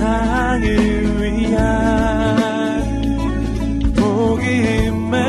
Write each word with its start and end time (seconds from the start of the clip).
세상을 0.00 0.64
위한 1.20 1.60
복음의 3.94 5.20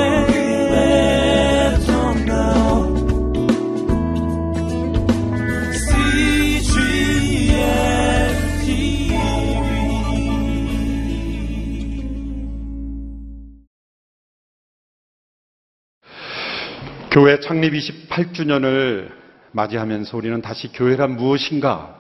교회 17.12 17.42
창립 17.42 17.74
28주년을 17.74 19.12
맞이하면서 19.52 20.16
우리는 20.16 20.42
다시 20.42 20.72
교회란 20.72 21.18
무엇인가, 21.18 21.94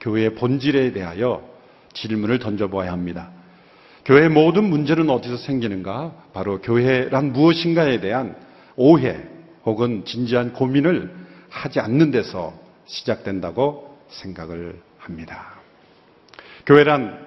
교회의 0.00 0.34
본질에 0.34 0.94
대하여 0.94 1.55
질문을 1.96 2.38
던져보아야 2.38 2.92
합니다. 2.92 3.30
교회의 4.04 4.28
모든 4.28 4.64
문제는 4.64 5.10
어디서 5.10 5.36
생기는가? 5.38 6.12
바로 6.32 6.60
교회란 6.60 7.32
무엇인가에 7.32 8.00
대한 8.00 8.36
오해 8.76 9.16
혹은 9.64 10.04
진지한 10.04 10.52
고민을 10.52 11.12
하지 11.48 11.80
않는 11.80 12.12
데서 12.12 12.54
시작된다고 12.86 13.98
생각을 14.08 14.78
합니다. 14.98 15.54
교회란 16.66 17.26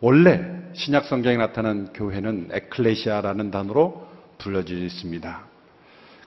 원래 0.00 0.44
신약 0.74 1.06
성경에 1.06 1.36
나타난 1.36 1.92
교회는 1.92 2.50
에클레시아라는 2.52 3.50
단어로 3.50 4.06
불려져 4.38 4.74
있습니다. 4.74 5.40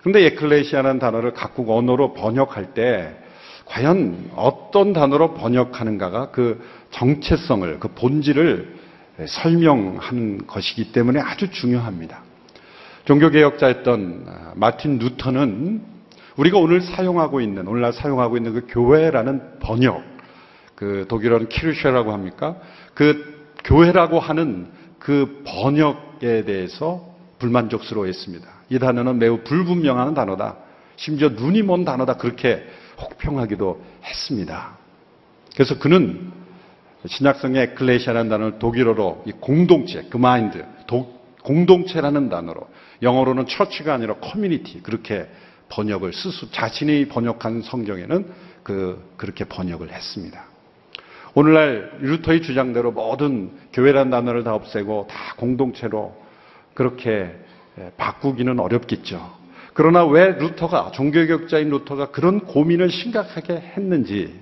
그런데 0.02 0.25
에클레시아라는 0.25 0.99
단어를 0.99 1.33
각국 1.33 1.69
언어로 1.69 2.13
번역할 2.13 2.73
때 2.73 3.16
과연 3.65 4.31
어떤 4.35 4.93
단어로 4.93 5.33
번역하는가가 5.35 6.31
그 6.31 6.63
정체성을, 6.91 7.80
그 7.80 7.88
본질을 7.89 8.75
설명하는 9.27 10.47
것이기 10.47 10.91
때문에 10.91 11.19
아주 11.19 11.52
중요합니다. 11.52 12.23
종교개혁자였던 13.05 14.53
마틴 14.55 14.97
루터는 14.99 15.81
우리가 16.38 16.58
오늘 16.58 16.81
사용하고 16.81 17.41
있는, 17.41 17.67
오늘날 17.67 17.94
사용하고 17.94 18.38
있는 18.38 18.53
그 18.53 18.67
교회라는 18.69 19.59
번역, 19.59 20.03
그 20.75 21.05
독일어는 21.08 21.49
키르쉐라고 21.49 22.11
합니까? 22.11 22.55
그 22.93 23.45
교회라고 23.64 24.19
하는 24.19 24.67
그 24.97 25.43
번역에 25.45 26.45
대해서 26.45 27.08
불만족스러워 27.39 28.05
했습니다. 28.08 28.47
이 28.69 28.80
단어는 28.80 29.19
매우 29.19 29.39
불분명한 29.43 30.14
단어다. 30.14 30.58
심지어 30.95 31.30
눈이 31.30 31.64
먼 31.64 31.86
단어다. 31.86 32.17
그렇게 32.17 32.64
혹평하기도 33.02 33.81
했습니다. 34.03 34.77
그래서 35.53 35.77
그는 35.77 36.31
신약성경의 37.05 37.61
에클레시아라는 37.63 38.30
단어를 38.30 38.59
독일어로 38.59 39.23
이 39.25 39.31
공동체, 39.31 40.03
Gemeinde, 40.09 40.64
공동체라는 41.43 42.30
단어로 42.30 42.67
영어로는 43.02 43.47
처치가 43.47 43.93
아니라 43.93 44.16
커뮤니티 44.16 44.81
그렇게 44.81 45.27
번역을 45.69 46.13
스스 46.13 46.52
자신이 46.52 47.08
번역한 47.08 47.61
성경에는 47.61 48.31
그 48.63 49.13
그렇게 49.17 49.45
번역을 49.45 49.91
했습니다. 49.91 50.45
오늘날 51.33 51.97
루터의 52.02 52.41
주장대로 52.41 52.91
모든 52.91 53.52
교회란 53.73 54.09
단어를 54.09 54.43
다 54.43 54.53
없애고 54.53 55.08
다 55.09 55.33
공동체로 55.38 56.13
그렇게 56.73 57.33
예, 57.80 57.91
바꾸기는 57.95 58.59
어렵겠죠. 58.59 59.41
그러나 59.73 60.05
왜 60.05 60.31
루터가, 60.31 60.91
종교개혁자인 60.91 61.69
루터가 61.69 62.11
그런 62.11 62.41
고민을 62.41 62.89
심각하게 62.89 63.55
했는지는 63.77 64.33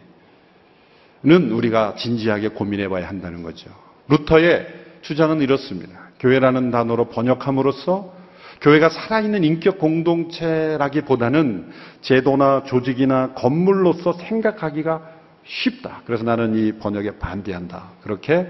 우리가 1.52 1.95
진지하게 1.95 2.49
고민해 2.49 2.89
봐야 2.89 3.08
한다는 3.08 3.44
거죠. 3.44 3.69
루터의 4.07 4.67
주장은 5.02 5.41
이렇습니다. 5.41 6.09
교회라는 6.19 6.72
단어로 6.72 7.05
번역함으로써 7.09 8.17
교회가 8.62 8.90
살아있는 8.90 9.44
인격 9.44 9.79
공동체라기보다는 9.79 11.72
제도나 12.01 12.63
조직이나 12.63 13.34
건물로서 13.34 14.13
생각하기가 14.13 15.01
쉽다. 15.46 16.01
그래서 16.06 16.23
나는 16.23 16.56
이 16.56 16.73
번역에 16.73 17.19
반대한다. 17.19 17.91
그렇게 18.03 18.47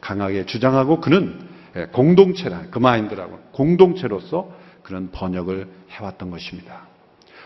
강하게 0.00 0.46
주장하고 0.46 1.00
그는 1.00 1.38
예, 1.76 1.86
공동체라 1.86 2.62
그 2.70 2.78
마인드라고 2.78 3.38
공동체로서 3.52 4.50
그런 4.82 5.10
번역을 5.10 5.68
해왔던 5.90 6.30
것입니다. 6.30 6.86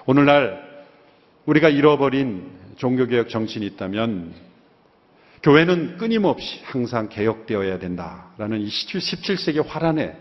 오늘날 0.07 0.85
우리가 1.47 1.69
잃어버린 1.69 2.51
종교개혁 2.77 3.29
정신이 3.29 3.67
있다면 3.67 4.33
교회는 5.43 5.99
끊임없이 5.99 6.61
항상 6.65 7.09
개혁되어야 7.09 7.79
된다라는 7.79 8.61
이 8.61 8.69
17세기 8.69 9.67
화란의 9.67 10.17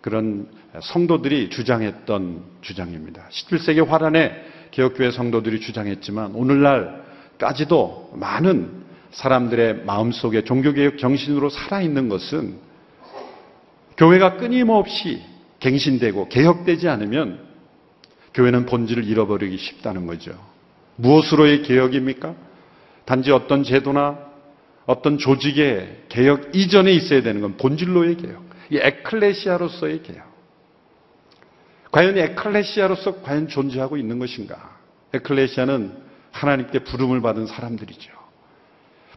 그런 0.00 0.48
성도들이 0.80 1.50
주장했던 1.50 2.42
주장입니다. 2.62 3.28
17세기 3.30 3.86
화란의 3.86 4.44
개혁교회 4.70 5.10
성도들이 5.10 5.60
주장했지만 5.60 6.34
오늘날까지도 6.34 8.12
많은 8.14 8.82
사람들의 9.10 9.84
마음속에 9.84 10.42
종교개혁 10.42 10.98
정신으로 10.98 11.50
살아있는 11.50 12.08
것은 12.08 12.58
교회가 13.98 14.38
끊임없이 14.38 15.22
갱신되고 15.62 16.28
개혁되지 16.28 16.88
않으면 16.88 17.46
교회는 18.34 18.66
본질을 18.66 19.04
잃어버리기 19.04 19.56
쉽다는 19.56 20.06
거죠. 20.06 20.32
무엇으로의 20.96 21.62
개혁입니까? 21.62 22.34
단지 23.04 23.30
어떤 23.30 23.62
제도나 23.62 24.18
어떤 24.86 25.18
조직의 25.18 26.06
개혁 26.08 26.54
이전에 26.54 26.92
있어야 26.92 27.22
되는 27.22 27.40
건 27.40 27.56
본질로의 27.56 28.16
개혁. 28.16 28.42
이 28.70 28.76
에클레시아로서의 28.76 30.02
개혁. 30.02 30.32
과연 31.92 32.18
에클레시아로서 32.18 33.22
과연 33.22 33.48
존재하고 33.48 33.96
있는 33.96 34.18
것인가? 34.18 34.78
에클레시아는 35.12 35.92
하나님께 36.32 36.80
부름을 36.80 37.20
받은 37.20 37.46
사람들이죠. 37.46 38.10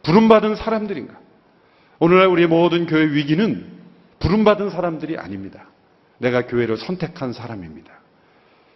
부름받은 0.03 0.55
사람들인가? 0.55 1.17
오늘날 1.97 2.27
우리 2.27 2.45
모든 2.45 2.85
교회 2.85 3.05
위기는 3.05 3.65
부름받은 4.19 4.69
사람들이 4.69 5.17
아닙니다. 5.17 5.69
내가 6.17 6.45
교회를 6.47 6.77
선택한 6.77 7.33
사람입니다. 7.33 7.91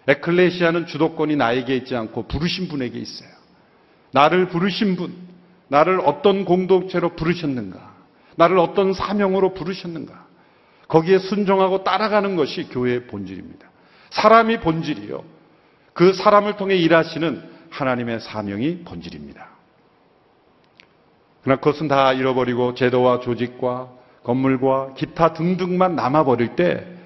에클레시아는 0.07 0.87
주도권이 0.87 1.35
나에게 1.35 1.75
있지 1.77 1.95
않고 1.95 2.27
부르신 2.27 2.67
분에게 2.67 2.97
있어요. 2.97 3.29
나를 4.11 4.47
부르신 4.47 4.95
분, 4.95 5.15
나를 5.67 6.01
어떤 6.03 6.45
공동체로 6.45 7.15
부르셨는가, 7.15 7.93
나를 8.35 8.57
어떤 8.57 8.93
사명으로 8.93 9.53
부르셨는가, 9.53 10.27
거기에 10.87 11.19
순종하고 11.19 11.83
따라가는 11.83 12.35
것이 12.35 12.67
교회의 12.69 13.05
본질입니다. 13.07 13.69
사람이 14.09 14.61
본질이요. 14.61 15.23
그 15.93 16.13
사람을 16.13 16.57
통해 16.57 16.75
일하시는 16.75 17.43
하나님의 17.69 18.19
사명이 18.21 18.79
본질입니다. 18.79 19.47
그러나 21.43 21.59
그것은 21.59 21.87
다 21.87 22.13
잃어버리고 22.13 22.73
제도와 22.73 23.19
조직과 23.19 23.89
건물과 24.23 24.93
기타 24.95 25.33
등등만 25.33 25.95
남아버릴 25.95 26.55
때 26.55 26.98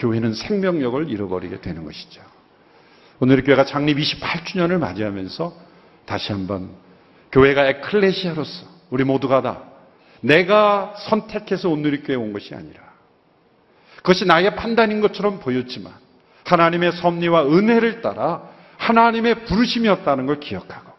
교회는 0.00 0.32
생명력을 0.34 1.10
잃어버리게 1.10 1.60
되는 1.60 1.84
것이죠. 1.84 2.22
오늘 3.20 3.44
교회가 3.44 3.66
창립 3.66 3.98
28주년을 3.98 4.78
맞이하면서 4.78 5.54
다시 6.06 6.32
한번 6.32 6.70
교회가 7.30 7.66
에클레시아로서 7.66 8.66
우리 8.88 9.04
모두가 9.04 9.42
다 9.42 9.62
내가 10.22 10.94
선택해서 10.96 11.68
오늘교회에 11.68 12.16
온 12.16 12.32
것이 12.32 12.54
아니라 12.54 12.80
그것이 13.96 14.24
나의 14.24 14.56
판단인 14.56 15.00
것처럼 15.00 15.38
보였지만 15.38 15.92
하나님의 16.44 16.92
섭리와 16.92 17.44
은혜를 17.46 18.00
따라 18.00 18.48
하나님의 18.78 19.44
부르심이었다는 19.44 20.26
걸 20.26 20.40
기억하고 20.40 20.92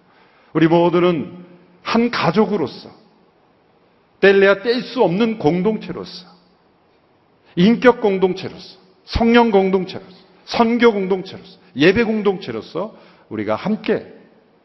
우리 0.53 0.67
모두는 0.67 1.43
한 1.81 2.11
가족으로서 2.11 2.89
뗄래야 4.19 4.61
뗄 4.61 4.83
수 4.83 5.01
없는 5.01 5.39
공동체로서 5.39 6.27
인격 7.55 7.99
공동체로서 7.99 8.80
성령 9.11 9.51
공동체로서 9.51 10.15
선교 10.45 10.93
공동체로서 10.93 11.59
예배 11.75 12.03
공동체로서 12.03 12.95
우리가 13.29 13.55
함께 13.55 14.13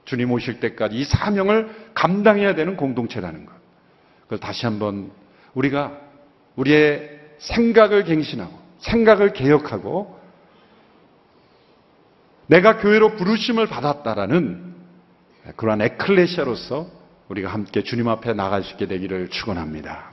주님 0.05 0.31
오실 0.31 0.61
때까지 0.61 0.97
이 0.97 1.05
사명을 1.05 1.69
감당해야 1.95 2.55
되는 2.55 2.77
공동체라는 2.77 3.47
것. 3.47 3.53
그걸 4.23 4.39
다시 4.39 4.67
한번 4.67 5.11
우리가 5.55 5.99
우리의 6.57 7.21
생각을 7.39 8.05
갱신하고 8.05 8.57
생각을 8.79 9.33
개혁하고 9.33 10.19
내가 12.47 12.79
교회로 12.79 13.17
부르심을 13.17 13.67
받았다라는 13.67 14.75
그러한 15.57 15.81
에클레시아로서 15.81 16.89
우리가 17.29 17.53
함께 17.53 17.83
주님 17.83 18.09
앞에 18.09 18.33
나갈 18.33 18.63
수 18.63 18.73
있게 18.73 18.87
되기를 18.87 19.29
축원합니다. 19.29 20.13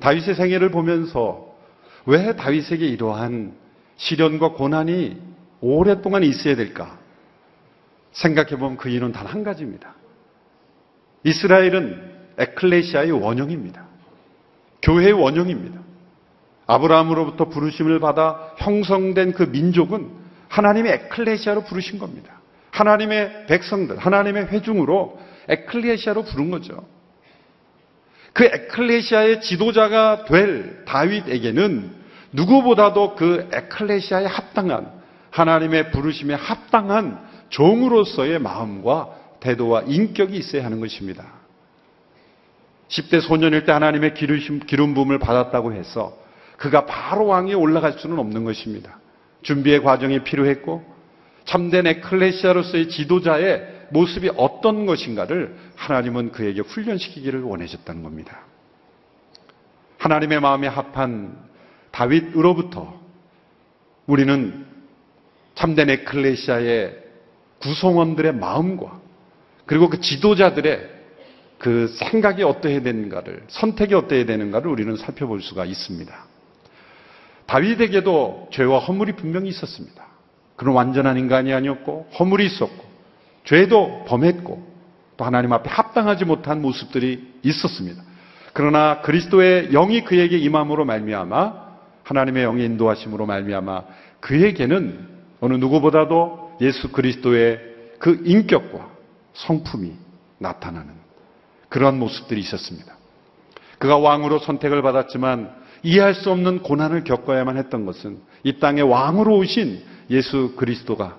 다윗의 0.00 0.34
생애를 0.34 0.70
보면서 0.70 1.55
왜 2.06 2.34
다윗에게 2.36 2.86
이러한 2.86 3.54
시련과 3.96 4.52
고난이 4.52 5.20
오랫동안 5.60 6.22
있어야 6.22 6.56
될까? 6.56 6.98
생각해 8.12 8.56
보면 8.56 8.76
그 8.76 8.88
이유는 8.88 9.12
단 9.12 9.26
한 9.26 9.42
가지입니다. 9.42 9.94
이스라엘은 11.24 12.14
에클레시아의 12.38 13.10
원형입니다. 13.10 13.86
교회의 14.82 15.12
원형입니다. 15.12 15.80
아브라함으로부터 16.66 17.48
부르심을 17.48 18.00
받아 18.00 18.52
형성된 18.58 19.32
그 19.32 19.44
민족은 19.44 20.10
하나님의 20.48 20.92
에클레시아로 20.92 21.64
부르신 21.64 21.98
겁니다. 21.98 22.40
하나님의 22.70 23.46
백성들, 23.46 23.98
하나님의 23.98 24.46
회중으로 24.46 25.18
에클레시아로 25.48 26.24
부른 26.24 26.50
거죠. 26.50 26.86
그 28.32 28.44
에클레시아의 28.44 29.40
지도자가 29.40 30.24
될 30.26 30.84
다윗에게는 30.84 31.90
누구보다도 32.32 33.14
그 33.14 33.48
에클레시아에 33.52 34.26
합당한 34.26 34.90
하나님의 35.30 35.90
부르심에 35.90 36.34
합당한 36.34 37.20
종으로서의 37.50 38.38
마음과 38.38 39.10
태도와 39.40 39.82
인격이 39.82 40.36
있어야 40.36 40.64
하는 40.64 40.80
것입니다. 40.80 41.24
10대 42.88 43.20
소년일 43.20 43.64
때 43.64 43.72
하나님의 43.72 44.14
기름, 44.14 44.60
기름 44.60 44.94
부음을 44.94 45.18
받았다고 45.18 45.72
해서 45.72 46.16
그가 46.56 46.86
바로 46.86 47.26
왕위에 47.26 47.54
올라갈 47.54 47.92
수는 47.92 48.18
없는 48.18 48.44
것입니다. 48.44 48.98
준비의 49.42 49.82
과정이 49.82 50.20
필요했고 50.20 50.84
참된 51.44 51.86
에클레시아로서의 51.86 52.88
지도자의 52.88 53.76
모습이 53.90 54.30
어떤 54.36 54.86
것인가를 54.86 55.54
하나님은 55.76 56.32
그에게 56.32 56.60
훈련시키기를 56.60 57.42
원하셨다는 57.42 58.02
겁니다. 58.02 58.40
하나님의 59.98 60.40
마음에 60.40 60.66
합한 60.66 61.36
다윗으로부터 61.96 62.94
우리는 64.06 64.66
참된 65.54 65.88
에클레시아의 65.88 66.94
구성원들의 67.60 68.34
마음과 68.34 69.00
그리고 69.64 69.88
그 69.88 70.00
지도자들의 70.00 70.90
그 71.58 71.88
생각이 71.88 72.42
어떠해야 72.42 72.82
되는가를 72.82 73.44
선택이 73.48 73.94
어떠해야 73.94 74.26
되는가를 74.26 74.70
우리는 74.70 74.94
살펴볼 74.96 75.40
수가 75.40 75.64
있습니다. 75.64 76.14
다윗에게도 77.46 78.50
죄와 78.52 78.80
허물이 78.80 79.12
분명히 79.12 79.48
있었습니다. 79.48 80.04
그는 80.56 80.74
완전한 80.74 81.16
인간이 81.16 81.54
아니었고 81.54 82.10
허물이 82.18 82.44
있었고 82.44 82.84
죄도 83.44 84.04
범했고 84.06 84.76
또 85.16 85.24
하나님 85.24 85.54
앞에 85.54 85.70
합당하지 85.70 86.26
못한 86.26 86.60
모습들이 86.60 87.40
있었습니다. 87.42 88.02
그러나 88.52 89.00
그리스도의 89.00 89.70
영이 89.70 90.04
그에게 90.04 90.36
임함으로 90.36 90.84
말미암아 90.84 91.65
하나님의 92.06 92.44
영의 92.44 92.66
인도하심으로 92.66 93.26
말미암아 93.26 93.82
그에게는 94.20 95.08
어느 95.40 95.54
누구보다도 95.54 96.58
예수 96.60 96.90
그리스도의 96.92 97.60
그 97.98 98.22
인격과 98.24 98.88
성품이 99.34 99.92
나타나는 100.38 100.94
그러한 101.68 101.98
모습들이 101.98 102.40
있었습니다. 102.40 102.96
그가 103.78 103.98
왕으로 103.98 104.38
선택을 104.38 104.82
받았지만 104.82 105.52
이해할 105.82 106.14
수 106.14 106.30
없는 106.30 106.62
고난을 106.62 107.02
겪어야만 107.04 107.56
했던 107.56 107.84
것은 107.84 108.20
이 108.44 108.60
땅에 108.60 108.82
왕으로 108.82 109.36
오신 109.38 109.82
예수 110.10 110.54
그리스도가 110.56 111.16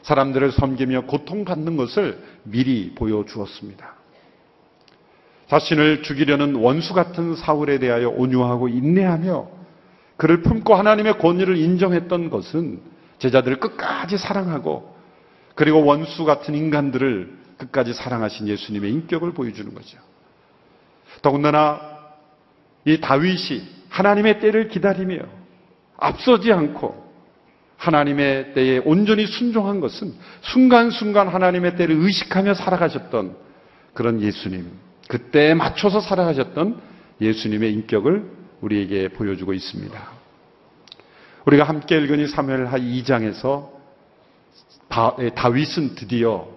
사람들을 0.00 0.50
섬기며 0.52 1.02
고통받는 1.02 1.76
것을 1.76 2.18
미리 2.44 2.94
보여주었습니다. 2.94 3.94
자신을 5.48 6.02
죽이려는 6.02 6.54
원수 6.54 6.94
같은 6.94 7.36
사울에 7.36 7.78
대하여 7.78 8.08
온유하고 8.08 8.68
인내하며 8.68 9.61
그를 10.22 10.40
품고 10.40 10.76
하나님의 10.76 11.18
권위를 11.18 11.56
인정했던 11.56 12.30
것은 12.30 12.80
제자들을 13.18 13.58
끝까지 13.58 14.18
사랑하고 14.18 14.94
그리고 15.56 15.84
원수 15.84 16.24
같은 16.24 16.54
인간들을 16.54 17.38
끝까지 17.58 17.92
사랑하신 17.92 18.46
예수님의 18.46 18.92
인격을 18.92 19.32
보여주는 19.32 19.74
거죠. 19.74 19.98
더군다나 21.22 21.80
이 22.84 23.00
다윗이 23.00 23.62
하나님의 23.88 24.38
때를 24.38 24.68
기다리며 24.68 25.22
앞서지 25.96 26.52
않고 26.52 27.04
하나님의 27.76 28.54
때에 28.54 28.78
온전히 28.84 29.26
순종한 29.26 29.80
것은 29.80 30.14
순간순간 30.42 31.26
하나님의 31.26 31.74
때를 31.74 31.96
의식하며 31.96 32.54
살아가셨던 32.54 33.34
그런 33.92 34.22
예수님, 34.22 34.70
그때에 35.08 35.54
맞춰서 35.54 35.98
살아가셨던 35.98 36.80
예수님의 37.20 37.72
인격을 37.72 38.41
우리에게 38.62 39.08
보여주고 39.08 39.52
있습니다. 39.52 40.10
우리가 41.44 41.64
함께 41.64 41.98
읽은 41.98 42.20
이 42.20 42.26
사무엘하 42.28 42.78
2장에서 42.78 43.70
다윗은 45.34 45.96
드디어 45.96 46.48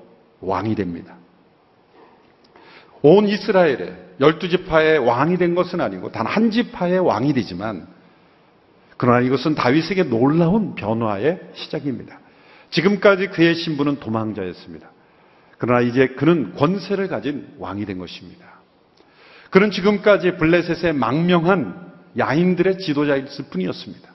왕이 0.42 0.76
됩니다. 0.76 1.16
온 3.02 3.28
이스라엘의 3.28 4.06
열두 4.20 4.50
지파의 4.50 5.00
왕이 5.00 5.38
된 5.38 5.56
것은 5.56 5.82
아니고 5.82 6.12
단 6.12 6.26
한 6.26 6.52
지파의 6.52 7.00
왕이 7.00 7.34
되지만 7.34 7.88
그러나 8.98 9.20
이것은 9.20 9.56
다윗에게 9.56 10.04
놀라운 10.04 10.76
변화의 10.76 11.40
시작입니다. 11.54 12.20
지금까지 12.70 13.28
그의 13.28 13.56
신분은 13.56 14.00
도망자였습니다. 14.00 14.90
그러나 15.58 15.82
이제 15.82 16.08
그는 16.08 16.54
권세를 16.56 17.08
가진 17.08 17.48
왕이 17.58 17.86
된 17.86 17.98
것입니다. 17.98 18.46
그는 19.50 19.72
지금까지 19.72 20.38
블레셋의 20.38 20.94
망명한 20.94 21.85
야인들의 22.18 22.80
지도자였을 22.80 23.46
뿐이었습니다. 23.50 24.10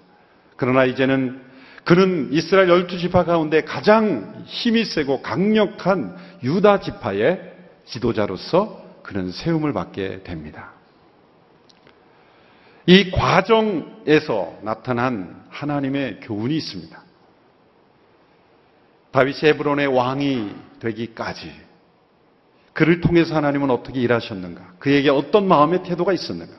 그러나 0.56 0.84
이제는 0.84 1.40
그는 1.84 2.28
이스라엘 2.32 2.68
열두 2.68 2.98
지파 2.98 3.24
가운데 3.24 3.62
가장 3.62 4.44
힘이 4.46 4.84
세고 4.84 5.22
강력한 5.22 6.16
유다 6.42 6.80
지파의 6.80 7.52
지도자로서 7.86 8.80
그는 9.02 9.32
세움을 9.32 9.72
받게 9.72 10.22
됩니다. 10.22 10.72
이 12.86 13.10
과정에서 13.10 14.58
나타난 14.62 15.44
하나님의 15.48 16.20
교훈이 16.20 16.56
있습니다. 16.56 17.02
다윗이 19.12 19.38
헤브론의 19.44 19.88
왕이 19.88 20.54
되기까지 20.80 21.52
그를 22.72 23.00
통해서 23.00 23.34
하나님은 23.34 23.70
어떻게 23.70 24.00
일하셨는가? 24.00 24.74
그에게 24.78 25.10
어떤 25.10 25.48
마음의 25.48 25.82
태도가 25.82 26.12
있었는가? 26.12 26.52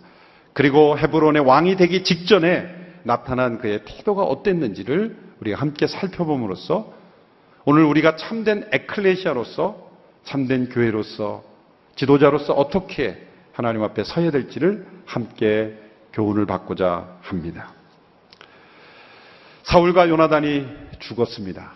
그리고 0.54 0.98
헤브론의 0.98 1.44
왕이 1.44 1.78
되기 1.78 2.04
직전에 2.04 2.68
나타난 3.04 3.58
그의 3.58 3.82
태도가 3.86 4.24
어땠는지를 4.24 5.18
우리가 5.40 5.60
함께 5.60 5.88
살펴봄으로써 5.88 6.94
오늘 7.66 7.84
우리가 7.84 8.16
참된 8.16 8.68
에클레시아로서 8.72 9.90
참된 10.24 10.70
교회로서 10.70 11.44
지도자로서 11.96 12.54
어떻게 12.54 13.28
하나님 13.54 13.84
앞에 13.84 14.04
서야 14.04 14.32
될지를 14.32 14.86
함께 15.06 15.78
교훈을 16.14 16.46
받고자 16.46 17.18
합니다. 17.22 17.74
사울과 19.64 20.10
요나단이 20.10 20.68
죽었습니다. 21.00 21.74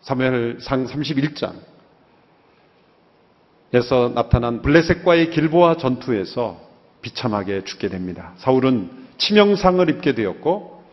사무엘상 0.00 0.86
31장 0.86 1.54
에서 3.72 4.10
나타난 4.14 4.62
블레셋과의 4.62 5.30
길보아 5.30 5.76
전투에서 5.76 6.69
비참하게 7.02 7.64
죽게 7.64 7.88
됩니다. 7.88 8.34
사울은 8.38 8.90
치명상을 9.18 9.88
입게 9.90 10.14
되었고 10.14 10.84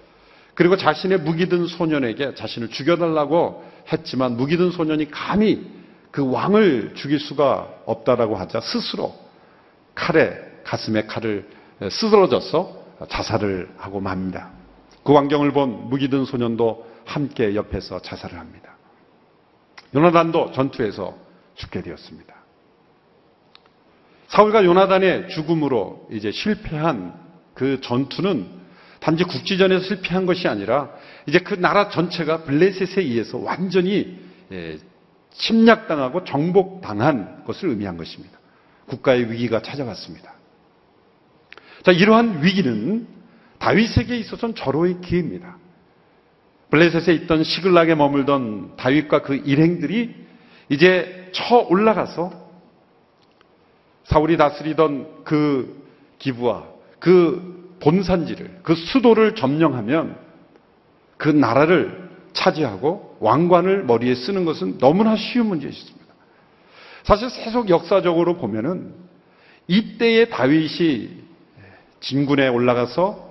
그리고 0.54 0.76
자신의 0.76 1.20
무기든 1.20 1.68
소년에게 1.68 2.36
자신을 2.36 2.70
죽여달라고 2.70 3.64
했지만 3.92 4.38
무기든 4.38 4.72
소년이 4.72 5.12
감히 5.12 5.66
그 6.12 6.30
왕을 6.32 6.94
죽일 6.96 7.20
수가 7.20 7.68
없다라고 7.86 8.36
하자 8.36 8.62
스스로 8.62 9.16
칼에 9.94 10.36
가슴에 10.64 11.06
칼을 11.06 11.48
쓰러져서 11.92 12.86
자살을 13.08 13.70
하고 13.78 14.00
맙니다. 14.00 14.52
그 15.04 15.14
광경을 15.14 15.52
본 15.52 15.90
무기든 15.90 16.26
소년도 16.26 16.88
함께 17.06 17.56
옆에서 17.56 18.02
자살을 18.02 18.40
합니다. 18.40 18.76
요나단도 19.96 20.52
전투에서 20.54 21.16
죽게 21.56 21.82
되었습니다. 21.82 22.37
사울과 24.28 24.66
요나단의 24.66 25.30
죽음으로 25.30 26.08
이제 26.12 26.32
실패한 26.32 27.14
그 27.54 27.80
전투는 27.82 28.58
단지 29.00 29.24
국지전에서 29.24 29.86
실패한 29.86 30.26
것이 30.26 30.48
아니라 30.48 30.90
이제 31.28 31.40
그 31.40 31.54
나라 31.54 31.90
전체가 31.90 32.44
블레셋에 32.44 33.04
의해서 33.04 33.38
완전히 33.38 34.20
예, 34.52 34.78
침략당하고 35.32 36.24
정복당한 36.24 37.44
것을 37.46 37.70
의미한 37.70 37.98
것입니다. 37.98 38.38
국가의 38.88 39.32
위기가 39.32 39.62
찾아왔습니다. 39.62 40.34
자, 41.84 41.92
이러한 41.92 42.44
위기는 42.44 43.08
다윗에게 43.60 44.18
있어서는 44.18 44.56
절호의 44.56 45.02
기회입니다. 45.02 45.58
블레셋에 46.70 47.16
있던 47.16 47.44
시글락에 47.44 47.96
머물던 47.96 48.76
다윗과 48.78 49.22
그 49.22 49.36
일행들이 49.36 50.16
이제 50.70 51.30
쳐 51.34 51.58
올라가서 51.70 52.47
사울이 54.08 54.38
다스리던 54.38 55.24
그 55.24 55.84
기부와 56.20 56.66
그 57.00 57.78
본산지를, 57.80 58.60
그 58.64 58.76
수도를 58.76 59.36
점령하면 59.36 60.18
그 61.18 61.30
나라를 61.30 62.10
차지하고 62.34 63.18
왕관을 63.20 63.84
머리에 63.86 64.16
쓰는 64.16 64.46
것은 64.46 64.78
너무나 64.78 65.16
쉬운 65.16 65.48
문제였습니다. 65.48 65.98
사실 67.04 67.30
세속 67.30 67.70
역사적으로 67.70 68.38
보면은 68.38 68.94
이때에 69.68 70.30
다윗이 70.30 71.10
진군에 72.00 72.48
올라가서 72.48 73.28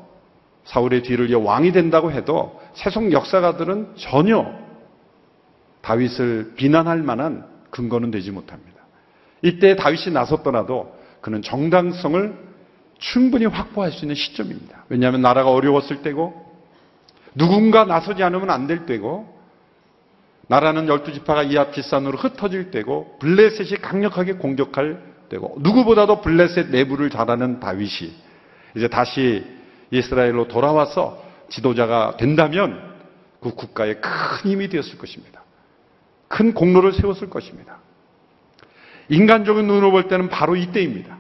사울의 0.65 1.03
뒤를 1.03 1.31
이어 1.31 1.39
왕이 1.39 1.73
된다고 1.73 2.11
해도 2.11 2.61
세속 2.75 3.13
역사가들은 3.13 3.95
전혀 3.97 4.53
다윗을 5.83 6.55
비난할 6.57 7.03
만한 7.03 7.47
근거는 7.71 8.11
되지 8.11 8.33
못합니다. 8.33 8.76
이때 9.47 9.77
다윗이 9.77 10.13
나섰더라도 10.13 10.93
그는 11.21 11.41
정당성을 11.41 12.35
충분히 12.99 13.47
확보할 13.47 13.93
수 13.93 14.05
있는 14.05 14.17
시점입니다. 14.17 14.85
왜냐하면 14.89 15.23
나라가 15.23 15.51
어려웠을 15.51 16.03
때고 16.03 16.45
누군가 17.37 17.85
나서지 17.85 18.25
않으면 18.25 18.51
안 18.51 18.67
될 18.67 18.87
때고 18.87 19.33
나라는 20.49 20.89
열두 20.89 21.13
지파가 21.13 21.45
이합 21.45 21.71
기산으로 21.71 22.19
흩어질 22.19 22.73
때고 22.73 23.19
블레셋이 23.21 23.81
강력하게 23.81 24.35
공격할 24.35 25.01
때고 25.29 25.57
누구보다도 25.61 26.23
블레셋 26.23 26.71
내부를 26.71 27.11
잘하는 27.11 27.61
다윗이 27.61 28.13
이제 28.77 28.89
다시 28.89 29.45
이스라엘로 29.93 30.49
돌아와서 30.49 31.23
지도자가 31.51 32.17
된다면 32.17 32.95
그 33.41 33.55
국가에 33.55 33.95
큰 33.95 34.51
힘이 34.51 34.69
되었을 34.69 34.99
것입니다. 34.99 35.43
큰 36.27 36.53
공로를 36.53 36.93
세웠을 36.93 37.31
것입니다. 37.31 37.79
인간적인 39.09 39.67
눈으로 39.67 39.91
볼 39.91 40.09
때는 40.09 40.29
바로 40.29 40.57
이때입니다. 40.57 41.17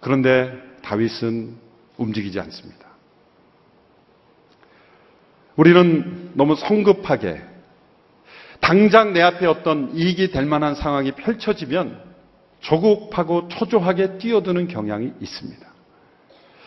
그런데 0.00 0.52
다윗은 0.82 1.56
움직이지 1.96 2.38
않습니다. 2.40 2.86
우리는 5.56 6.30
너무 6.34 6.54
성급하게 6.54 7.42
당장 8.60 9.12
내 9.12 9.20
앞에 9.22 9.46
어떤 9.46 9.94
이익이 9.94 10.30
될 10.30 10.46
만한 10.46 10.74
상황이 10.74 11.12
펼쳐지면 11.12 12.00
조급하고 12.60 13.48
초조하게 13.48 14.18
뛰어드는 14.18 14.68
경향이 14.68 15.12
있습니다. 15.20 15.66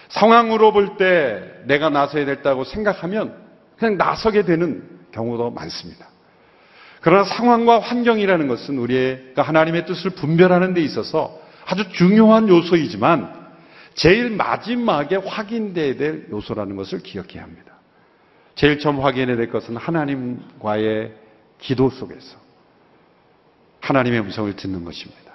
상황으로 0.09 0.73
볼 0.73 0.97
때 0.97 1.41
내가 1.65 1.89
나서야 1.89 2.25
됐다고 2.25 2.65
생각하면 2.65 3.37
그냥 3.77 3.97
나서게 3.97 4.43
되는 4.43 4.99
경우도 5.11 5.51
많습니다. 5.51 6.10
그러나 7.01 7.23
상황과 7.23 7.79
환경이라는 7.79 8.47
것은 8.47 8.77
우리가 8.77 9.41
하나님의 9.41 9.85
뜻을 9.85 10.11
분별하는 10.11 10.73
데 10.73 10.81
있어서 10.81 11.39
아주 11.65 11.89
중요한 11.91 12.47
요소이지만 12.47 13.41
제일 13.95 14.29
마지막에 14.29 15.15
확인돼야 15.15 15.95
될 15.97 16.27
요소라는 16.31 16.75
것을 16.75 16.99
기억해야 16.99 17.43
합니다. 17.43 17.73
제일 18.55 18.79
처음 18.79 18.99
확인해야 18.99 19.35
될 19.35 19.49
것은 19.49 19.77
하나님과의 19.77 21.13
기도 21.59 21.89
속에서 21.89 22.37
하나님의 23.81 24.19
음성을 24.21 24.55
듣는 24.55 24.85
것입니다. 24.85 25.31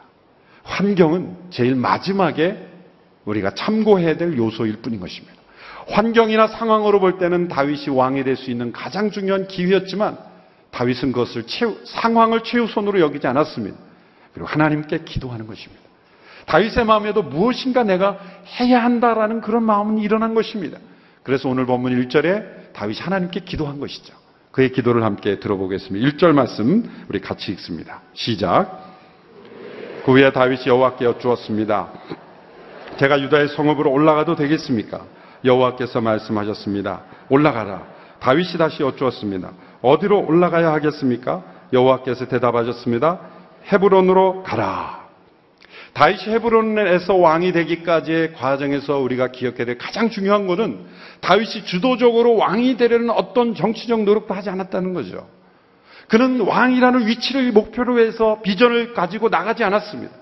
환경은 0.63 1.37
제일 1.51 1.75
마지막에 1.75 2.65
우리가 3.25 3.55
참고해야 3.55 4.17
될 4.17 4.37
요소일 4.39 4.77
뿐인 4.83 5.01
것입니다. 5.01 5.35
환경이나 5.89 6.47
상황으로 6.49 7.01
볼 7.01 7.19
때는 7.19 7.49
다윗이 7.49 7.89
왕이 7.89 8.25
될 8.25 8.37
수 8.37 8.51
있는 8.51 8.73
가장 8.73 9.11
중요한 9.11 9.49
기회였지만 9.49 10.36
다윗은 10.77 11.13
그것을 11.13 11.45
최우, 11.47 11.79
상황을 11.85 12.43
최우선으로 12.43 13.01
여기지 13.01 13.27
않았습니다. 13.27 13.79
그리고 14.35 14.47
하나님께 14.47 15.05
기도하는 15.05 15.47
것입니다. 15.47 15.83
다윗의 16.45 16.85
마음에도 16.85 17.23
무엇인가 17.23 17.83
내가 17.83 18.19
해야 18.61 18.85
한다라는 18.85 19.41
그런 19.41 19.63
마음은 19.63 19.97
일어난 19.99 20.35
것입니다. 20.35 20.79
그래서 21.23 21.49
오늘 21.49 21.65
본문 21.65 21.99
1절에 22.09 22.75
다윗이 22.75 23.01
하나님께 23.01 23.41
기도한 23.41 23.81
것이죠. 23.81 24.13
그의 24.53 24.71
기도를 24.71 25.03
함께 25.03 25.41
들어보겠습니다. 25.41 26.09
1절 26.09 26.33
말씀 26.33 26.85
우리 27.09 27.21
같이 27.21 27.53
읽습니다. 27.53 28.03
시작. 28.13 28.97
그 30.05 30.13
후에 30.13 30.31
다윗이 30.31 30.67
여호와께 30.67 31.07
여쭈었습니다. 31.07 31.89
제가 32.99 33.23
유다의 33.23 33.49
성읍으로 33.49 33.91
올라가도 33.91 34.37
되겠습니까? 34.37 35.07
여호와께서 35.43 36.03
말씀하셨습니다. 36.03 37.03
올라가라. 37.31 37.83
다윗이 38.21 38.59
다시 38.59 38.83
여쭈었습니다. 38.83 39.53
어디로 39.83 40.27
올라가야 40.27 40.73
하겠습니까? 40.73 41.43
여호와께서 41.73 42.29
대답하셨습니다. 42.29 43.21
헤브론으로 43.73 44.43
가라. 44.43 45.07
다윗이 45.93 46.35
헤브론에서 46.35 47.15
왕이 47.15 47.53
되기까지의 47.53 48.35
과정에서 48.35 48.99
우리가 48.99 49.29
기억해야 49.29 49.65
될 49.65 49.79
가장 49.79 50.11
중요한 50.11 50.47
것은 50.47 50.85
다윗이 51.21 51.65
주도적으로 51.65 52.37
왕이 52.37 52.77
되려는 52.77 53.11
어떤 53.11 53.55
정치적 53.55 54.03
노력도 54.03 54.35
하지 54.35 54.51
않았다는 54.51 54.93
거죠. 54.93 55.27
그는 56.09 56.41
왕이라는 56.41 57.07
위치를 57.07 57.51
목표로 57.53 57.99
해서 57.99 58.41
비전을 58.43 58.93
가지고 58.93 59.31
나가지 59.31 59.65
않았습니다. 59.65 60.15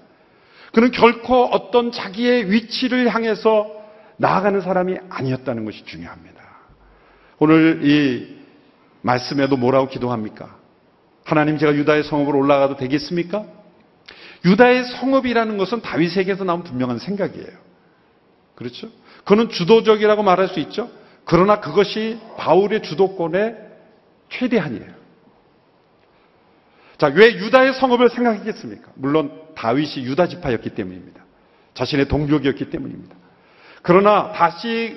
그는 0.73 0.90
결코 0.92 1.44
어떤 1.46 1.92
자기의 1.92 2.50
위치를 2.50 3.12
향해서 3.12 3.70
나아가는 4.16 4.61
사람이 4.61 4.96
아니었다는 5.08 5.64
것이 5.64 5.84
중요합니다. 5.84 6.40
오늘 7.38 7.80
이 7.82 8.34
말씀에도 9.04 9.56
뭐라고 9.56 9.88
기도합니까? 9.88 10.56
하나님 11.25 11.58
제가 11.58 11.75
유다의 11.75 12.04
성읍으로 12.04 12.38
올라가도 12.38 12.76
되겠습니까? 12.76 13.44
유다의 14.44 14.84
성읍이라는 14.84 15.56
것은 15.58 15.80
다윗에게서 15.82 16.44
나온 16.44 16.64
분명한 16.64 16.99
생각이에요. 16.99 17.64
그렇죠? 18.54 18.88
그는 19.25 19.49
주도적이라고 19.49 20.23
말할 20.23 20.49
수 20.49 20.61
있죠. 20.61 20.90
그러나 21.25 21.61
그것이 21.61 22.18
바울의 22.37 22.82
주도권의 22.82 23.56
최대한이에요. 24.30 24.92
자, 26.99 27.08
왜 27.08 27.34
유다의 27.34 27.75
성읍을 27.75 28.11
생각했겠습니까? 28.11 28.92
물론 28.94 29.32
다윗이 29.54 30.04
유다 30.04 30.28
지파였기 30.28 30.70
때문입니다. 30.70 31.23
자신의 31.75 32.08
동족이었기 32.08 32.70
때문입니다. 32.70 33.16
그러나 33.82 34.32
다시 34.32 34.96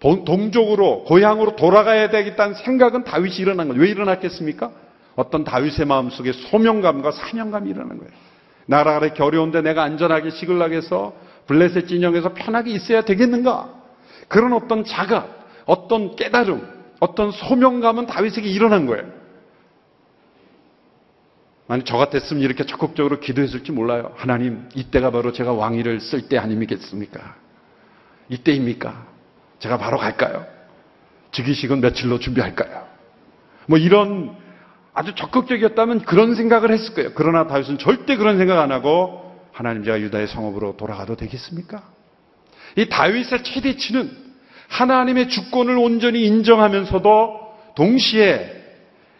동족으로 0.00 1.04
고향으로 1.04 1.56
돌아가야 1.56 2.10
되겠다는 2.10 2.54
생각은 2.54 3.04
다윗이 3.04 3.36
일어난 3.36 3.68
거예요. 3.68 3.82
왜 3.82 3.88
일어났겠습니까? 3.88 4.70
어떤 5.16 5.44
다윗의 5.44 5.86
마음속에 5.86 6.32
소명감과 6.32 7.12
사명감이 7.12 7.70
일어난 7.70 7.98
거예요. 7.98 8.12
나라가 8.66 9.04
이렇게 9.06 9.22
어려운데 9.22 9.62
내가 9.62 9.82
안전하게 9.84 10.30
시글락에서 10.30 11.14
블레셋 11.46 11.88
진영에서 11.88 12.34
편하게 12.34 12.72
있어야 12.72 13.02
되겠는가? 13.02 13.72
그런 14.28 14.52
어떤 14.52 14.84
자각, 14.84 15.46
어떤 15.64 16.16
깨달음, 16.16 16.66
어떤 17.00 17.30
소명감은 17.30 18.06
다윗에게 18.06 18.48
일어난 18.48 18.86
거예요. 18.86 19.04
만약 21.68 21.84
저 21.84 21.96
같았으면 21.96 22.42
이렇게 22.42 22.64
적극적으로 22.64 23.18
기도했을지 23.18 23.72
몰라요. 23.72 24.12
하나님, 24.16 24.68
이때가 24.74 25.10
바로 25.10 25.32
제가 25.32 25.52
왕위를 25.52 26.00
쓸 26.00 26.28
때 26.28 26.38
아니겠습니까? 26.38 27.36
이때입니까? 28.28 29.15
제가 29.58 29.78
바로 29.78 29.98
갈까요? 29.98 30.46
즉위식은 31.32 31.80
며칠로 31.80 32.18
준비할까요? 32.18 32.86
뭐 33.66 33.78
이런 33.78 34.36
아주 34.94 35.14
적극적이었다면 35.14 36.00
그런 36.00 36.34
생각을 36.34 36.70
했을 36.70 36.94
거예요. 36.94 37.10
그러나 37.14 37.46
다윗은 37.46 37.78
절대 37.78 38.16
그런 38.16 38.38
생각 38.38 38.60
안 38.60 38.72
하고 38.72 39.36
하나님 39.52 39.84
제가 39.84 40.00
유다의 40.00 40.26
성읍으로 40.28 40.76
돌아가도 40.76 41.16
되겠습니까? 41.16 41.82
이 42.76 42.88
다윗의 42.88 43.42
최대치는 43.42 44.10
하나님의 44.68 45.28
주권을 45.28 45.76
온전히 45.76 46.26
인정하면서도 46.26 47.46
동시에 47.74 48.56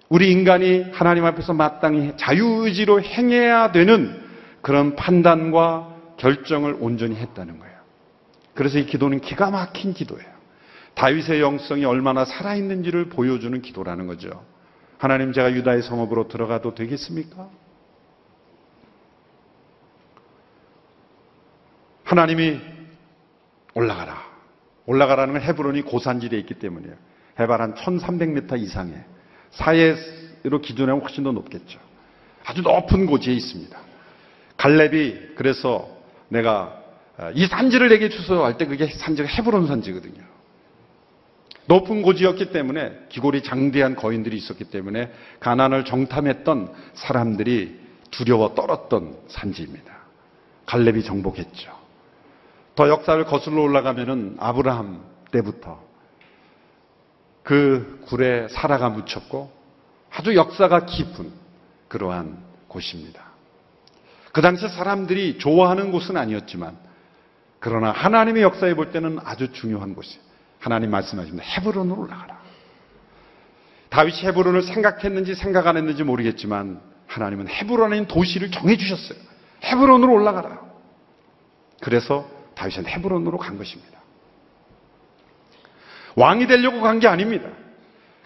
우리 0.09 0.31
인간이 0.31 0.87
하나님 0.93 1.25
앞에서 1.25 1.53
마땅히 1.53 2.13
자유의지로 2.17 3.03
행해야 3.03 3.73
되는 3.73 4.23
그런 4.63 4.97
판단과 4.97 5.95
결정을 6.17 6.77
온전히 6.81 7.17
했다는 7.17 7.59
거예요. 7.59 7.76
그래서 8.57 8.79
이 8.79 8.87
기도는 8.87 9.21
기가 9.21 9.51
막힌 9.51 9.93
기도예요. 9.93 10.27
다윗의 10.95 11.41
영성이 11.41 11.85
얼마나 11.85 12.25
살아있는지를 12.25 13.11
보여주는 13.11 13.61
기도라는 13.61 14.07
거죠. 14.07 14.45
하나님 14.99 15.33
제가 15.33 15.53
유다의 15.53 15.83
성읍으로 15.83 16.29
들어가도 16.29 16.75
되겠습니까? 16.75 17.51
하나님이 22.05 22.61
올라가라. 23.75 24.25
올라가라는 24.87 25.35
건 25.35 25.43
헤브론이 25.43 25.83
고산지대에 25.83 26.39
있기 26.41 26.55
때문이에요. 26.55 26.95
해발 27.39 27.61
한 27.61 27.75
1300m 27.75 28.59
이상에 28.59 28.95
사해로 29.51 30.61
기준하면 30.63 31.03
훨씬 31.03 31.25
더 31.25 31.33
높겠죠. 31.33 31.79
아주 32.45 32.63
높은 32.63 33.05
고지에 33.05 33.35
있습니다. 33.35 33.79
갈렙이 34.57 35.35
그래서 35.35 35.91
내가 36.29 36.86
이 37.35 37.47
산지를 37.47 37.89
내게 37.89 38.09
주소 38.09 38.45
할 38.45 38.59
때 38.59 38.67
그게 38.67 38.87
산지가 38.87 39.29
헤브론 39.29 39.67
산지거든요. 39.67 40.23
높은 41.67 42.03
고지였기 42.03 42.53
때문에 42.53 43.07
기골이 43.09 43.43
장대한 43.43 43.97
거인들이 43.97 44.37
있었기 44.37 44.65
때문에 44.65 45.11
가난을 45.41 45.85
정탐했던 45.85 46.73
사람들이 46.95 47.81
두려워 48.11 48.55
떨었던 48.55 49.17
산지입니다. 49.29 49.93
갈렙이 50.67 51.03
정복했죠. 51.03 51.77
더 52.77 52.89
역사를 52.89 53.23
거슬러 53.25 53.63
올라가면은 53.63 54.37
아브라함 54.39 55.03
때부터 55.33 55.83
그 57.43 58.01
굴에 58.07 58.49
사라가 58.49 58.91
묻혔고 58.91 59.51
아주 60.11 60.35
역사가 60.37 60.87
깊은 60.87 61.33
그러한 61.89 62.39
곳입니다. 62.69 63.23
그 64.33 64.43
당시 64.43 64.69
사람들이 64.69 65.39
좋아하는 65.39 65.91
곳은 65.91 66.17
아니었지만 66.17 66.77
그러나 67.61 67.91
하나님의 67.91 68.43
역사에 68.43 68.75
볼 68.75 68.93
때는 68.93 69.19
아주 69.25 69.53
중요한 69.53 69.95
곳이에요. 69.95 70.21
하나님 70.61 70.91
말씀하십니다. 70.91 71.45
헤브론으로 71.45 72.03
올라가라. 72.03 72.37
다윗이 73.91 74.23
헤브론을 74.25 74.63
생각했는지 74.63 75.35
생각 75.35 75.67
안 75.67 75.77
했는지 75.77 76.03
모르겠지만 76.03 76.81
하나님은 77.07 77.49
헤브론인 77.49 78.07
도시를 78.07 78.51
정해 78.51 78.77
주셨어요. 78.77 79.19
헤브론으로 79.65 80.13
올라가라. 80.13 80.61
그래서 81.81 82.29
다윗은 82.57 82.87
헤브론으로 82.87 83.39
간 83.39 83.59
것입니다. 83.59 83.97
왕이 86.17 86.47
되려고 86.47 86.81
간 86.81 86.99
게 86.99 87.09
아닙니다. 87.09 87.49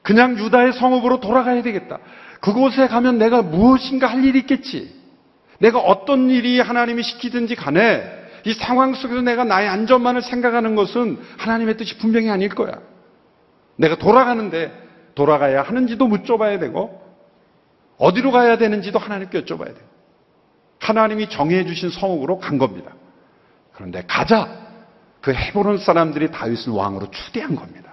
그냥 0.02 0.38
유다의 0.38 0.72
성읍으로 0.72 1.20
돌아가야 1.20 1.62
되겠다. 1.62 1.98
그곳에 2.40 2.86
가면 2.88 3.18
내가 3.18 3.42
무엇인가 3.42 4.06
할 4.06 4.24
일이 4.24 4.38
있겠지. 4.40 4.98
내가 5.58 5.78
어떤 5.78 6.30
일이 6.30 6.58
하나님이 6.58 7.02
시키든지 7.02 7.54
간에 7.54 8.19
이 8.44 8.52
상황 8.54 8.94
속에서 8.94 9.20
내가 9.22 9.44
나의 9.44 9.68
안전만을 9.68 10.22
생각하는 10.22 10.74
것은 10.74 11.18
하나님의 11.38 11.76
뜻이 11.76 11.98
분명히 11.98 12.30
아닐 12.30 12.48
거야. 12.48 12.72
내가 13.76 13.96
돌아가는데 13.96 14.72
돌아가야 15.14 15.62
하는지도 15.62 16.06
묻어봐야 16.06 16.58
되고 16.58 17.00
어디로 17.98 18.30
가야 18.30 18.58
되는지도 18.58 18.98
하나님께 18.98 19.42
여쭤봐야 19.42 19.74
돼요. 19.74 19.90
하나님이 20.78 21.28
정해 21.28 21.66
주신 21.66 21.90
성읍으로 21.90 22.38
간 22.38 22.58
겁니다. 22.58 22.92
그런데 23.74 24.02
가자. 24.06 24.58
그 25.20 25.34
헤보론 25.34 25.78
사람들이 25.78 26.30
다윗을 26.30 26.72
왕으로 26.72 27.10
추대한 27.10 27.54
겁니다. 27.54 27.92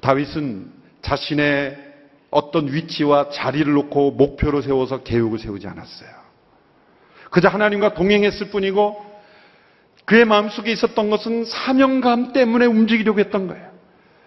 다윗은 0.00 0.72
자신의 1.02 1.92
어떤 2.30 2.72
위치와 2.72 3.30
자리를 3.30 3.72
놓고 3.72 4.12
목표로 4.12 4.62
세워서 4.62 5.04
계획을 5.04 5.38
세우지 5.38 5.68
않았어요. 5.68 6.21
그저 7.32 7.48
하나님과 7.48 7.94
동행했을 7.94 8.50
뿐이고 8.50 9.04
그의 10.04 10.26
마음속에 10.26 10.70
있었던 10.70 11.10
것은 11.10 11.44
사명감 11.46 12.32
때문에 12.32 12.66
움직이려고 12.66 13.18
했던 13.20 13.48
거예요. 13.48 13.72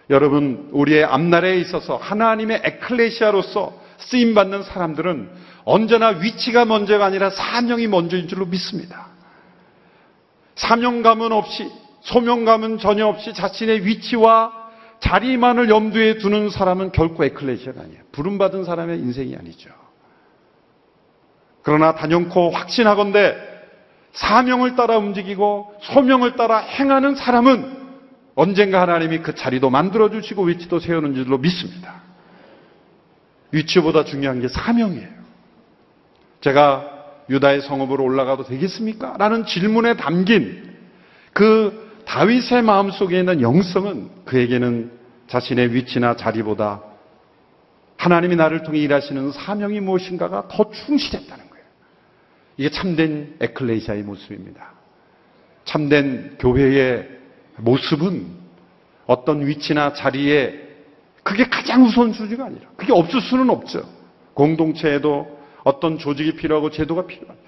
여러분, 0.10 0.70
우리의 0.72 1.04
앞날에 1.04 1.58
있어서 1.60 1.98
하나님의 1.98 2.62
에클레시아로서 2.64 3.80
쓰임 3.98 4.34
받는 4.34 4.64
사람들은 4.64 5.30
언제나 5.64 6.10
위치가 6.10 6.66
먼저가 6.66 7.06
아니라 7.06 7.30
사명이 7.30 7.88
먼저인 7.88 8.28
줄로 8.28 8.46
믿습니다. 8.46 9.08
사명감은 10.56 11.32
없이, 11.32 11.70
소명감은 12.02 12.80
전혀 12.80 13.06
없이 13.06 13.34
자신의 13.34 13.86
위치와 13.86 14.52
자리만을 15.00 15.70
염두에 15.70 16.18
두는 16.18 16.50
사람은 16.50 16.92
결코 16.92 17.24
에클레시아가 17.24 17.82
아니에요. 17.82 18.02
부름받은 18.12 18.64
사람의 18.64 19.00
인생이 19.00 19.36
아니죠. 19.36 19.85
그러나 21.66 21.96
단연코 21.96 22.52
확신하건대 22.52 23.36
사명을 24.14 24.76
따라 24.76 25.00
움직이고 25.00 25.74
소명을 25.82 26.36
따라 26.36 26.60
행하는 26.60 27.16
사람은 27.16 27.86
언젠가 28.36 28.82
하나님이 28.82 29.20
그 29.20 29.34
자리도 29.34 29.72
만들어주시고 29.72 30.44
위치도 30.44 30.80
세우는 30.80 31.16
줄로 31.16 31.40
믿습니다. 31.40 32.04
위치보다 33.52 34.06
중요한 34.06 34.42
게 34.42 34.48
사명이에요. 34.48 35.08
제가 36.42 36.86
유다의 37.32 37.62
성읍으로 37.62 38.04
올라가도 38.04 38.44
되겠습니까? 38.44 39.16
라는 39.18 39.48
질문에 39.48 39.96
담긴 39.96 40.72
그 41.34 42.04
다윗의 42.06 42.62
마음 42.62 42.92
속에 42.92 43.18
있는 43.18 43.42
영성은 43.42 44.26
그에게는 44.26 44.92
자신의 45.30 45.74
위치나 45.74 46.16
자리보다 46.16 46.84
하나님이 47.98 48.36
나를 48.36 48.62
통해 48.62 48.78
일하시는 48.82 49.32
사명이 49.32 49.80
무엇인가가 49.80 50.48
더 50.48 50.70
충실했다는. 50.70 51.45
이게 52.58 52.70
참된 52.70 53.36
에클레시아의 53.40 54.04
모습입니다. 54.04 54.74
참된 55.66 56.38
교회의 56.40 57.08
모습은 57.58 58.26
어떤 59.08 59.46
위치나 59.46 59.94
자리에 59.94 60.66
그게 61.24 61.46
가장 61.50 61.84
우선순위가 61.86 62.46
아니라 62.46 62.70
그게 62.76 62.94
없을 62.94 63.20
수는 63.22 63.50
없죠. 63.50 63.84
공동체에도 64.34 65.40
어떤 65.64 65.98
조직이 65.98 66.36
필요하고 66.36 66.70
제도가 66.70 67.08
필요하다. 67.08 67.40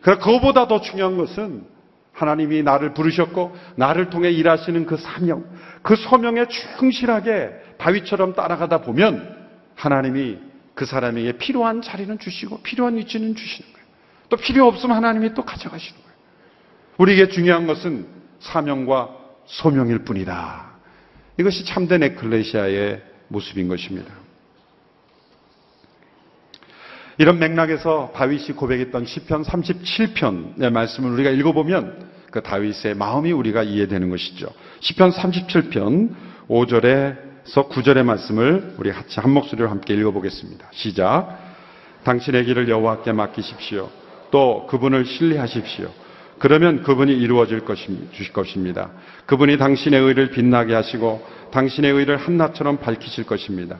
그러나 0.00 0.20
그거보다 0.20 0.66
더 0.68 0.80
중요한 0.80 1.16
것은 1.16 1.64
하나님이 2.12 2.62
나를 2.62 2.94
부르셨고 2.94 3.54
나를 3.76 4.08
통해 4.08 4.30
일하시는 4.30 4.86
그 4.86 4.96
사명, 4.96 5.44
그 5.82 5.96
소명에 5.96 6.46
충실하게 6.78 7.50
다윗처럼 7.76 8.34
따라가다 8.34 8.80
보면 8.80 9.36
하나님이 9.74 10.38
그 10.74 10.86
사람에게 10.86 11.32
필요한 11.32 11.82
자리는 11.82 12.18
주시고 12.18 12.60
필요한 12.62 12.96
위치는 12.96 13.34
주시는 13.34 13.72
거예요. 13.72 13.75
또 14.28 14.36
필요 14.36 14.66
없으면 14.66 14.96
하나님이 14.96 15.34
또 15.34 15.44
가져가시는 15.44 16.00
거예요. 16.00 16.16
우리에게 16.98 17.28
중요한 17.28 17.66
것은 17.66 18.06
사명과 18.40 19.10
소명일 19.46 20.00
뿐이다. 20.00 20.66
이것이 21.38 21.64
참된 21.64 22.02
에클레시아의 22.02 23.02
모습인 23.28 23.68
것입니다. 23.68 24.12
이런 27.18 27.38
맥락에서 27.38 28.12
다윗이 28.14 28.48
고백했던 28.48 29.06
시편 29.06 29.42
37편의 29.42 30.70
말씀을 30.70 31.10
우리가 31.12 31.30
읽어보면 31.30 32.10
그 32.30 32.42
다윗의 32.42 32.94
마음이 32.94 33.32
우리가 33.32 33.62
이해되는 33.62 34.10
것이죠. 34.10 34.48
시편 34.80 35.12
37편 35.12 36.14
5절에서 36.48 37.70
9절의 37.70 38.04
말씀을 38.04 38.74
우리 38.78 38.92
같이 38.92 39.18
한 39.20 39.30
목소리로 39.30 39.70
함께 39.70 39.94
읽어보겠습니다. 39.94 40.68
시작. 40.72 41.38
당신의 42.04 42.44
길을 42.44 42.68
여호와께 42.68 43.12
맡기십시오. 43.12 43.88
또 44.30 44.66
그분을 44.68 45.04
신뢰하십시오. 45.04 45.88
그러면 46.38 46.82
그분이 46.82 47.12
이루어질 47.12 47.60
것입니다. 47.60 48.12
주실 48.12 48.32
것입니다. 48.32 48.90
그분이 49.26 49.56
당신의 49.56 50.00
의를 50.00 50.30
빛나게 50.30 50.74
하시고 50.74 51.26
당신의 51.50 51.92
의를 51.92 52.18
한낮처럼 52.18 52.78
밝히실 52.78 53.24
것입니다. 53.24 53.78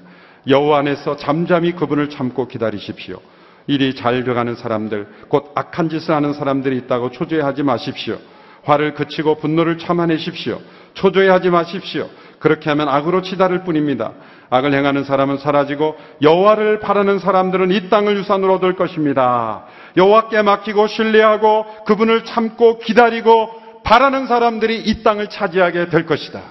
여호와 0.48 0.78
안에서 0.78 1.16
잠잠히 1.16 1.72
그분을 1.72 2.08
참고 2.08 2.48
기다리십시오. 2.48 3.20
일이 3.66 3.94
잘 3.94 4.24
돼가는 4.24 4.54
사람들, 4.54 5.08
곧 5.28 5.50
악한 5.54 5.88
짓을 5.88 6.14
하는 6.14 6.32
사람들이 6.32 6.76
있다고 6.78 7.10
초조해하지 7.10 7.64
마십시오. 7.64 8.18
화를 8.62 8.94
그치고 8.94 9.36
분노를 9.36 9.78
참아내십시오. 9.78 10.60
초조해하지 10.94 11.50
마십시오. 11.50 12.08
그렇게 12.38 12.70
하면 12.70 12.88
악으로 12.88 13.22
치달을 13.22 13.64
뿐입니다. 13.64 14.12
악을 14.50 14.72
행하는 14.72 15.04
사람은 15.04 15.38
사라지고 15.38 15.96
여호와를 16.22 16.80
바라는 16.80 17.18
사람들은 17.18 17.70
이 17.72 17.88
땅을 17.88 18.16
유산으로 18.16 18.54
얻을 18.54 18.76
것입니다. 18.76 19.64
여호와께 19.96 20.42
맡기고 20.42 20.86
신뢰하고 20.86 21.84
그분을 21.84 22.24
참고 22.24 22.78
기다리고 22.78 23.50
바라는 23.82 24.26
사람들이 24.26 24.78
이 24.80 25.02
땅을 25.02 25.28
차지하게 25.28 25.88
될 25.88 26.06
것이다. 26.06 26.42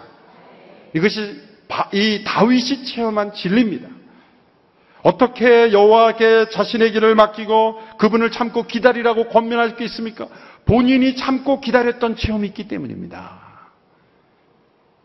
이것이 0.93 1.41
이 1.93 2.23
다윗이 2.25 2.85
체험한 2.85 3.33
진리입니다. 3.33 3.89
어떻게 5.03 5.71
여호와께 5.71 6.49
자신의 6.49 6.93
길을 6.93 7.13
맡기고 7.13 7.79
그분을 7.97 8.31
참고 8.31 8.63
기다리라고 8.63 9.27
권면할 9.27 9.75
수 9.77 9.83
있습니까? 9.83 10.27
본인이 10.65 11.15
참고 11.15 11.61
기다렸던 11.61 12.15
체험이 12.15 12.47
있기 12.47 12.67
때문입니다. 12.67 13.45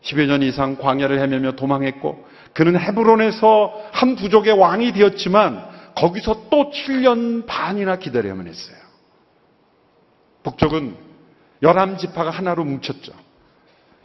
10여 0.03 0.27
년 0.27 0.43
이상 0.43 0.77
광야를 0.77 1.19
헤매며 1.19 1.53
도망했고 1.53 2.27
그는 2.55 2.79
헤브론에서 2.79 3.75
한 3.93 4.17
부족의 4.17 4.55
왕이 4.55 4.93
되었지만 4.93 5.70
거기서 6.01 6.49
또 6.51 6.71
7년 6.71 7.45
반이나 7.47 7.97
기다려야만 7.99 8.47
했어요. 8.47 8.77
북쪽은 10.43 10.97
열한 11.63 11.99
지파가 11.99 12.31
하나로 12.31 12.65
뭉쳤죠. 12.65 13.13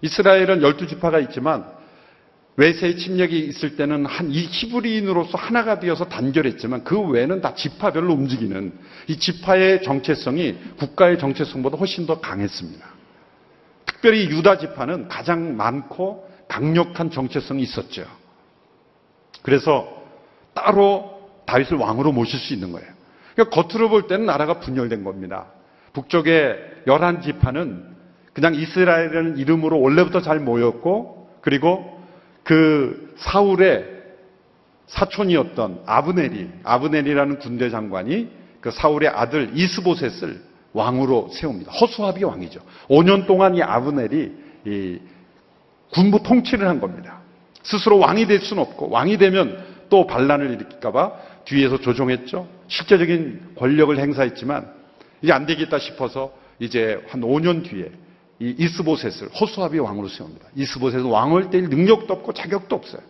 이스라엘은 0.02 0.62
열두 0.62 0.88
지파가 0.88 1.20
있지만 1.20 1.66
외세의 2.58 2.98
침략이 2.98 3.38
있을 3.48 3.78
때는 3.78 4.06
한 4.06 4.30
이 4.32 4.48
히브리인으로서 4.50 5.38
하나가 5.38 5.80
되어서 5.80 6.06
단결했지만 6.06 6.84
그 6.84 7.00
외에는 7.00 7.42
다 7.42 7.56
지파별로 7.56 8.14
움직이는 8.14 8.78
이 9.08 9.18
지파의 9.18 9.82
정체성이 9.84 10.58
국가의 10.78 11.18
정체성보다 11.18 11.78
훨씬 11.78 12.06
더 12.06 12.20
강했습니다. 12.20 12.86
특별히 13.86 14.26
유다 14.30 14.58
지파는 14.58 15.08
가장 15.08 15.56
많고 15.56 16.30
강력한 16.50 17.10
정체성이 17.10 17.64
있었죠. 17.64 18.06
그래서 19.42 20.04
따로 20.54 21.15
다윗을 21.46 21.78
왕으로 21.78 22.12
모실 22.12 22.40
수 22.40 22.54
있는 22.54 22.72
거예요. 22.72 22.88
그러니까 23.36 23.62
겉으로 23.62 23.90
볼 23.90 24.08
때는 24.08 24.26
나라가 24.26 24.60
분열된 24.60 25.04
겁니다. 25.04 25.48
북쪽의 25.94 26.58
열한 26.88 27.22
지파는 27.22 27.96
그냥 28.34 28.56
이스라엘이라는 28.56 29.38
이름으로 29.38 29.80
원래부터 29.80 30.22
잘 30.22 30.40
모였고 30.40 31.30
그리고 31.42 32.02
그 32.44 33.14
사울의 33.18 33.96
사촌이었던 34.88 35.84
아브넬이 35.86 36.50
아브넬이라는 36.64 37.40
군대 37.40 37.70
장관이 37.70 38.30
그 38.62 38.72
사울의 38.72 39.10
아들 39.10 39.52
이스보셋을 39.54 40.42
왕으로 40.74 41.30
세웁니다. 41.32 41.72
허수아비 41.72 42.24
왕이죠. 42.24 42.60
5년 42.90 43.26
동안 43.26 43.56
이 43.56 43.64
아브넬이 43.64 44.32
이 44.66 45.00
군부 45.94 46.22
통치를 46.22 46.68
한 46.68 46.80
겁니다. 46.80 47.22
스스로 47.64 48.00
왕이 48.00 48.28
될 48.28 48.42
수는 48.42 48.62
없고 48.62 48.90
왕이 48.90 49.18
되면 49.18 49.64
또 49.90 50.06
반란을 50.06 50.52
일으킬까봐 50.52 51.14
뒤에서 51.46 51.80
조종했죠. 51.80 52.48
실제적인 52.68 53.56
권력을 53.58 53.98
행사했지만 53.98 54.72
이제 55.22 55.32
안 55.32 55.46
되겠다 55.46 55.80
싶어서 55.80 56.34
이제 56.60 57.04
한 57.08 57.22
5년 57.22 57.64
뒤에 57.68 57.92
이 58.40 58.56
이스보셋을 58.58 59.30
호수아비 59.40 59.80
왕으로 59.80 60.08
세웁니다. 60.08 60.48
이스보셋은 60.56 61.06
왕을 61.06 61.50
때릴 61.50 61.70
능력도 61.70 62.14
없고 62.14 62.34
자격도 62.34 62.76
없어요. 62.76 63.02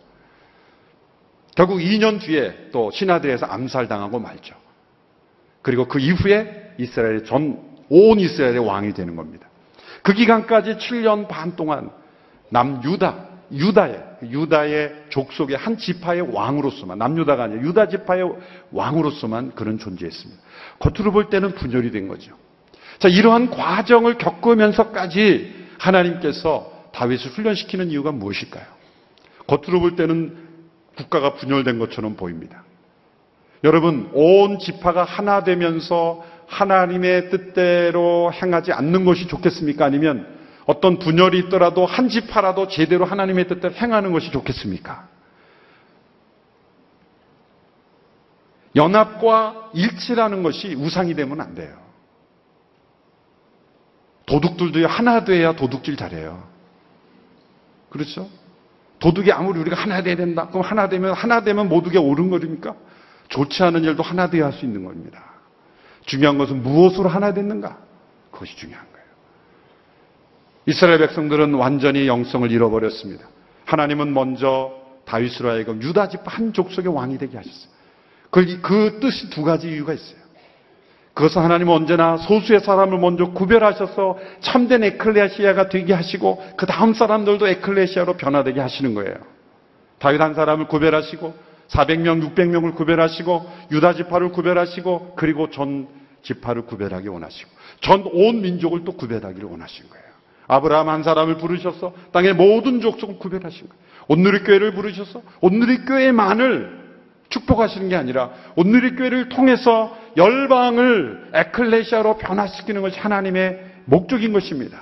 결국 1.56 1.78
2년 1.78 2.20
뒤에 2.20 2.68
또 2.70 2.90
신하들에서 2.90 3.46
암살당하고 3.46 4.18
말죠. 4.20 4.54
그리고 5.62 5.88
그 5.88 5.98
이후에 5.98 6.74
이스라엘 6.78 7.24
전, 7.24 7.60
온 7.88 8.20
이스라엘의 8.20 8.58
왕이 8.58 8.92
되는 8.92 9.16
겁니다. 9.16 9.48
그 10.02 10.12
기간까지 10.12 10.76
7년 10.76 11.26
반 11.28 11.56
동안 11.56 11.90
남유다, 12.50 13.25
유다의, 13.52 14.02
유다의 14.30 15.04
족속의 15.10 15.56
한 15.56 15.78
지파의 15.78 16.32
왕으로서만, 16.32 16.98
남유다가 16.98 17.44
아니라 17.44 17.62
유다 17.62 17.88
지파의 17.88 18.24
왕으로서만 18.72 19.54
그런 19.54 19.78
존재했습니다. 19.78 20.42
겉으로 20.78 21.12
볼 21.12 21.30
때는 21.30 21.54
분열이 21.54 21.90
된 21.90 22.08
거죠. 22.08 22.32
자, 22.98 23.08
이러한 23.08 23.50
과정을 23.50 24.18
겪으면서까지 24.18 25.66
하나님께서 25.78 26.90
다윗을 26.92 27.32
훈련시키는 27.32 27.90
이유가 27.90 28.10
무엇일까요? 28.12 28.64
겉으로 29.46 29.80
볼 29.80 29.96
때는 29.96 30.36
국가가 30.96 31.34
분열된 31.34 31.78
것처럼 31.78 32.16
보입니다. 32.16 32.64
여러분, 33.64 34.10
온 34.12 34.58
지파가 34.58 35.04
하나 35.04 35.44
되면서 35.44 36.24
하나님의 36.46 37.30
뜻대로 37.30 38.32
행하지 38.32 38.72
않는 38.72 39.04
것이 39.04 39.26
좋겠습니까? 39.26 39.84
아니면 39.84 40.35
어떤 40.66 40.98
분열이 40.98 41.38
있더라도 41.46 41.86
한 41.86 42.08
지파라도 42.08 42.68
제대로 42.68 43.04
하나님의 43.04 43.46
뜻대로 43.48 43.74
행하는 43.74 44.12
것이 44.12 44.30
좋겠습니까? 44.32 45.08
연합과 48.74 49.70
일치라는 49.74 50.42
것이 50.42 50.74
우상이 50.74 51.14
되면 51.14 51.40
안 51.40 51.54
돼요. 51.54 51.78
도둑들도 54.26 54.86
하나 54.86 55.24
돼야 55.24 55.54
도둑질 55.54 55.96
잘해요. 55.96 56.46
그렇죠? 57.88 58.28
도둑이 58.98 59.30
아무리 59.30 59.60
우리가 59.60 59.76
하나 59.76 60.02
돼야 60.02 60.16
된다. 60.16 60.48
그럼 60.48 60.62
하나 60.62 60.88
되면 60.88 61.14
하나 61.14 61.42
되면 61.42 61.68
모두가 61.68 62.00
옳은 62.00 62.28
거입니까? 62.30 62.74
좋지 63.28 63.62
않은 63.62 63.84
일도 63.84 64.02
하나 64.02 64.28
되어야 64.28 64.46
할 64.46 64.52
수 64.52 64.64
있는 64.64 64.84
겁니다. 64.84 65.22
중요한 66.06 66.38
것은 66.38 66.62
무엇으로 66.62 67.08
하나 67.08 67.32
됐는가? 67.32 67.78
그것이 68.30 68.56
중요한 68.56 68.84
거예요. 68.92 68.95
이스라엘 70.66 70.98
백성들은 70.98 71.54
완전히 71.54 72.08
영성을 72.08 72.50
잃어버렸습니다. 72.50 73.24
하나님은 73.66 74.12
먼저 74.12 74.72
다윗으로 75.04 75.50
하여금 75.50 75.80
유다 75.80 76.08
지파 76.08 76.24
한 76.26 76.52
족속의 76.52 76.92
왕이 76.92 77.18
되게 77.18 77.36
하셨어요. 77.36 77.70
그, 78.30 78.60
그 78.60 78.98
뜻이 79.00 79.30
두 79.30 79.42
가지 79.42 79.68
이유가 79.68 79.92
있어요. 79.92 80.26
그것은 81.14 81.40
하나님은 81.40 81.72
언제나 81.72 82.16
소수의 82.18 82.60
사람을 82.60 82.98
먼저 82.98 83.30
구별하셔서 83.30 84.18
참된 84.40 84.82
에클레시아가 84.84 85.68
되게 85.70 85.94
하시고 85.94 86.44
그 86.56 86.66
다음 86.66 86.92
사람들도 86.92 87.46
에클레시아로 87.48 88.16
변화되게 88.18 88.60
하시는 88.60 88.92
거예요. 88.94 89.14
다윗 89.98 90.20
한 90.20 90.34
사람을 90.34 90.66
구별하시고 90.66 91.34
400명, 91.68 92.34
600명을 92.34 92.74
구별하시고 92.74 93.50
유다 93.72 93.94
지파를 93.94 94.30
구별하시고 94.30 95.14
그리고 95.16 95.48
전 95.50 95.88
지파를 96.22 96.66
구별하기 96.66 97.08
원하시고 97.08 97.50
전 97.80 98.02
온 98.12 98.42
민족을 98.42 98.84
또 98.84 98.92
구별하기를 98.92 99.48
원하신 99.48 99.88
거예요. 99.88 100.05
아브라함 100.48 100.88
한 100.88 101.02
사람을 101.02 101.38
부르셔서 101.38 101.92
땅의 102.12 102.34
모든 102.34 102.80
족속을 102.80 103.18
구별하신 103.18 103.68
거예요. 103.68 103.82
온누리 104.08 104.44
교회를 104.44 104.74
부르셔서 104.74 105.22
온누리 105.40 105.84
교회만을 105.84 106.86
축복하시는 107.28 107.88
게 107.88 107.96
아니라 107.96 108.30
온누리 108.54 108.94
교회를 108.94 109.28
통해서 109.28 109.96
열방을 110.16 111.30
에클레시아로 111.34 112.18
변화시키는 112.18 112.82
것이 112.82 112.98
하나님의 112.98 113.58
목적인 113.86 114.32
것입니다. 114.32 114.78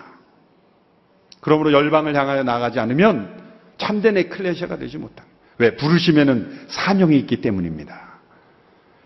그러므로 1.41 1.73
열방을 1.73 2.15
향하여 2.15 2.43
나가지 2.43 2.79
않으면 2.81 3.43
참된 3.79 4.17
에클레시아가 4.17 4.77
되지 4.79 4.99
못합니다. 4.99 5.25
왜? 5.59 5.77
부르시면은 5.77 6.67
사명이 6.69 7.17
있기 7.21 7.41
때문입니다. 7.41 8.15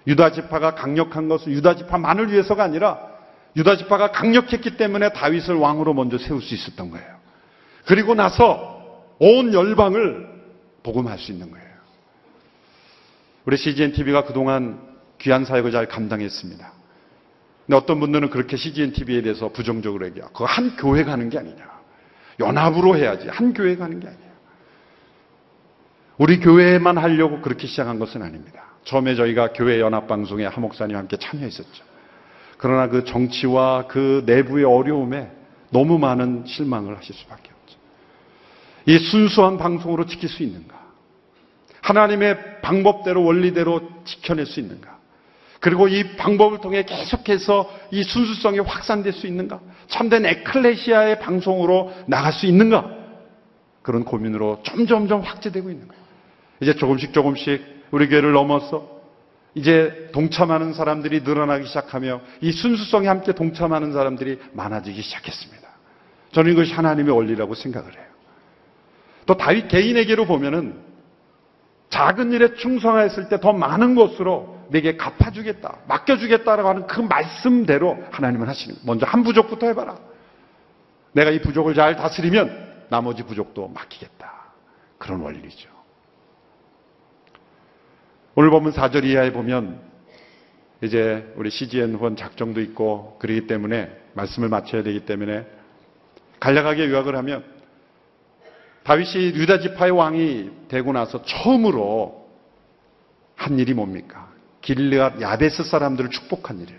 유다 0.07 0.33
지파가 0.33 0.75
강력한 0.75 1.29
것은 1.29 1.53
유다 1.53 1.77
지파만을 1.77 2.33
위해서가 2.33 2.64
아니라 2.64 3.08
유다 3.59 3.77
지파가 3.77 4.12
강력했기 4.12 4.77
때문에 4.77 5.12
다윗을 5.12 5.57
왕으로 5.57 5.92
먼저 5.92 6.16
세울 6.16 6.40
수 6.40 6.55
있었던 6.55 6.90
거예요. 6.90 7.18
그리고 7.87 8.14
나서 8.14 8.79
온 9.18 9.53
열방을 9.53 10.29
복음할 10.85 11.18
수 11.18 11.33
있는 11.33 11.51
거예요. 11.51 11.66
우리 13.47 13.57
CGN 13.57 13.92
TV가 13.92 14.25
그동안 14.25 14.81
귀한 15.18 15.44
사역을 15.44 15.73
잘 15.73 15.88
감당했습니다. 15.88 16.73
근데 17.66 17.77
어떤 17.77 17.99
분들은 17.99 18.31
그렇게 18.31 18.57
CGN 18.57 18.92
TV에 18.92 19.23
대해서 19.23 19.49
부정적으로 19.49 20.07
얘기해요. 20.07 20.29
그거 20.29 20.44
한 20.44 20.77
교회 20.77 21.03
가는 21.03 21.29
게 21.29 21.38
아니냐. 21.38 21.66
연합으로 22.38 22.97
해야지. 22.97 23.29
한 23.29 23.53
교회 23.53 23.77
가는 23.77 23.99
게 23.99 24.07
아니에요. 24.07 24.29
우리 26.18 26.38
교회만 26.38 26.97
하려고 26.97 27.40
그렇게 27.40 27.66
시작한 27.66 27.99
것은 27.99 28.23
아닙니다. 28.23 28.62
처음에 28.85 29.16
저희가 29.16 29.53
교회 29.53 29.81
연합방송에 29.81 30.47
하목사님과 30.47 30.99
함께 30.99 31.16
참여했었죠. 31.16 31.88
그러나 32.59 32.88
그 32.88 33.05
정치와 33.05 33.87
그 33.87 34.25
내부의 34.27 34.64
어려움에 34.64 35.31
너무 35.71 35.99
많은 35.99 36.44
실망을 36.47 36.97
하실 36.97 37.14
수밖에 37.14 37.51
없죠. 37.62 37.79
이 38.87 38.99
순수한 38.99 39.59
방송으로 39.59 40.07
지킬 40.07 40.29
수 40.29 40.42
있는가? 40.42 40.77
하나님의 41.81 42.61
방법대로 42.61 43.25
원리대로 43.25 43.81
지켜낼 44.05 44.44
수 44.44 44.61
있는가? 44.61 44.99
그리고 45.61 45.88
이 45.88 46.16
방법을 46.16 46.61
통해 46.61 46.85
계속해서 46.85 47.71
이 47.90 48.03
순수성이 48.03 48.59
확산될 48.61 49.12
수 49.12 49.27
있는가? 49.27 49.61
참된 49.88 50.27
에클레시아의 50.27 51.21
방송으로 51.21 51.92
나갈 52.07 52.33
수 52.33 52.47
있는가? 52.47 52.90
그런 53.83 54.05
고민으로 54.05 54.62
점점점 54.64 55.21
확대되고 55.21 55.71
있는 55.71 55.88
거예요. 55.88 56.03
이제 56.61 56.75
조금씩 56.75 57.12
조금씩 57.12 57.62
우리 57.90 58.09
교회를 58.09 58.33
넘어서 58.33 58.97
이제 59.59 60.09
동참하는 60.12 60.73
사람들이 60.73 61.23
늘어나기 61.23 61.66
시작하며 61.66 62.21
이 62.40 62.53
순수성에 62.53 63.09
함께 63.09 63.33
동참하는 63.33 63.92
사람들이 63.92 64.38
많아지기 64.53 65.03
시작했습니다. 65.03 65.68
저는 66.31 66.53
이것이 66.53 66.73
하나님의 66.73 67.12
원리라고 67.12 67.55
생각을 67.55 67.92
해요. 67.92 68.05
또 69.27 69.37
다윗 69.37 69.66
개인에게로 69.66 70.27
보면은 70.27 70.81
작은 71.90 72.33
일에 72.33 72.55
충성했을 72.55 73.29
때 73.29 73.40
더 73.40 73.53
많은 73.53 73.97
것으로 73.97 74.59
내게 74.71 74.97
갚아주겠다, 74.97 75.79
맡겨주겠다라고 75.88 76.68
하는 76.68 76.87
그 76.87 77.01
말씀대로 77.01 77.99
하나님은 78.12 78.47
하시는 78.47 78.77
거예요. 78.77 78.87
먼저 78.87 79.07
한 79.07 79.25
부족부터 79.25 79.66
해봐라. 79.66 79.99
내가 81.12 81.31
이 81.31 81.40
부족을 81.40 81.75
잘 81.75 81.97
다스리면 81.97 82.85
나머지 82.90 83.25
부족도 83.25 83.68
맡기겠다. 83.68 84.33
그런 84.99 85.21
원리죠. 85.21 85.77
오늘 88.40 88.51
보면 88.51 88.70
4절 88.70 89.03
이하에 89.05 89.33
보면 89.33 89.81
이제 90.81 91.27
우리 91.35 91.51
CGN 91.51 91.96
후원 91.96 92.14
작정도 92.14 92.61
있고 92.61 93.16
그러기 93.18 93.48
때문에 93.48 93.90
말씀을 94.14 94.48
마쳐야 94.48 94.85
되기 94.85 95.01
때문에 95.01 95.44
간략하게 96.38 96.88
요약을 96.88 97.16
하면 97.16 97.42
다윗이 98.85 99.35
유다 99.35 99.59
지파의 99.59 99.90
왕이 99.90 100.51
되고 100.68 100.92
나서 100.92 101.24
처음으로 101.24 102.29
한 103.35 103.59
일이 103.59 103.74
뭡니까? 103.74 104.29
길르앗 104.61 105.20
야베스 105.20 105.64
사람들을 105.64 106.11
축복한 106.11 106.61
일이에요. 106.61 106.79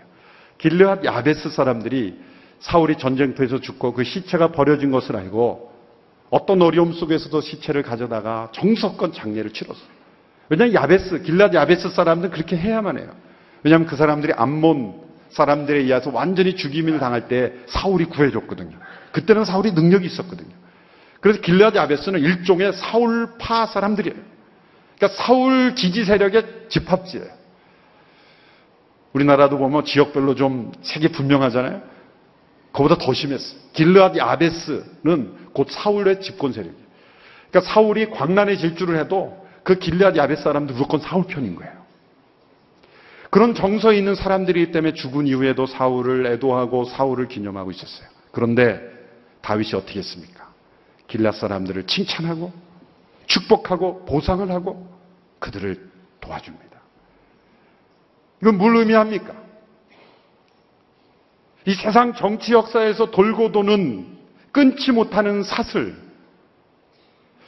길르앗 0.56 1.04
야베스 1.04 1.50
사람들이 1.50 2.18
사울이 2.60 2.96
전쟁터에서 2.96 3.60
죽고 3.60 3.92
그 3.92 4.04
시체가 4.04 4.52
버려진 4.52 4.90
것을 4.92 5.14
알고 5.14 5.74
어떤 6.30 6.62
어려움 6.62 6.94
속에서도 6.94 7.38
시체를 7.38 7.82
가져다가 7.82 8.48
정석권 8.52 9.12
장례를 9.12 9.52
치렀어요. 9.52 9.99
왜냐하면 10.50 10.74
야베스, 10.74 11.22
길랏 11.22 11.54
야베스 11.54 11.90
사람들은 11.90 12.32
그렇게 12.32 12.56
해야만 12.56 12.98
해요. 12.98 13.08
왜냐하면 13.62 13.86
그 13.86 13.96
사람들이 13.96 14.32
암몬 14.34 15.00
사람들에 15.30 15.78
의해서 15.78 16.10
완전히 16.12 16.56
죽임을 16.56 16.98
당할 16.98 17.28
때 17.28 17.52
사울이 17.66 18.06
구해줬거든요. 18.06 18.76
그때는 19.12 19.44
사울이 19.44 19.72
능력이 19.72 20.06
있었거든요. 20.06 20.50
그래서 21.20 21.40
길랏 21.40 21.76
야베스는 21.76 22.20
일종의 22.20 22.72
사울파 22.72 23.66
사람들이에요. 23.66 24.16
그러니까 24.98 25.22
사울 25.22 25.76
지지 25.76 26.04
세력의 26.04 26.66
집합지예요. 26.68 27.26
우리나라도 29.12 29.58
보면 29.58 29.84
지역별로 29.84 30.34
좀 30.34 30.72
색이 30.82 31.08
분명하잖아요. 31.08 31.82
그보다 32.72 32.96
더 32.96 33.12
심했어요. 33.12 33.58
길르앗 33.72 34.16
야베스는 34.16 35.34
곧 35.52 35.68
사울의 35.70 36.20
집권 36.20 36.52
세력이에요. 36.52 36.90
그러니까 37.50 37.72
사울이 37.72 38.10
광란의 38.10 38.58
질주를 38.58 38.98
해도 38.98 39.39
그 39.62 39.78
길리앗 39.78 40.16
야벳 40.16 40.38
사람도 40.38 40.74
무조건 40.74 41.00
사울 41.00 41.26
편인 41.26 41.56
거예요. 41.56 41.80
그런 43.30 43.54
정서에 43.54 43.96
있는 43.96 44.14
사람들이기 44.14 44.72
때문에 44.72 44.94
죽은 44.94 45.26
이후에도 45.26 45.66
사울을 45.66 46.26
애도하고 46.26 46.84
사울을 46.84 47.28
기념하고 47.28 47.70
있었어요. 47.70 48.08
그런데 48.32 48.80
다윗이 49.42 49.74
어떻게 49.74 50.00
했습니까? 50.00 50.52
길앗 51.06 51.36
사람들을 51.36 51.86
칭찬하고 51.86 52.52
축복하고 53.26 54.04
보상을 54.04 54.50
하고 54.50 54.88
그들을 55.38 55.90
도와줍니다. 56.20 56.70
이건 58.42 58.58
뭘 58.58 58.76
의미합니까? 58.76 59.34
이 61.66 61.74
세상 61.74 62.14
정치 62.14 62.52
역사에서 62.52 63.10
돌고 63.10 63.52
도는 63.52 64.18
끊지 64.50 64.92
못하는 64.92 65.42
사슬, 65.42 65.94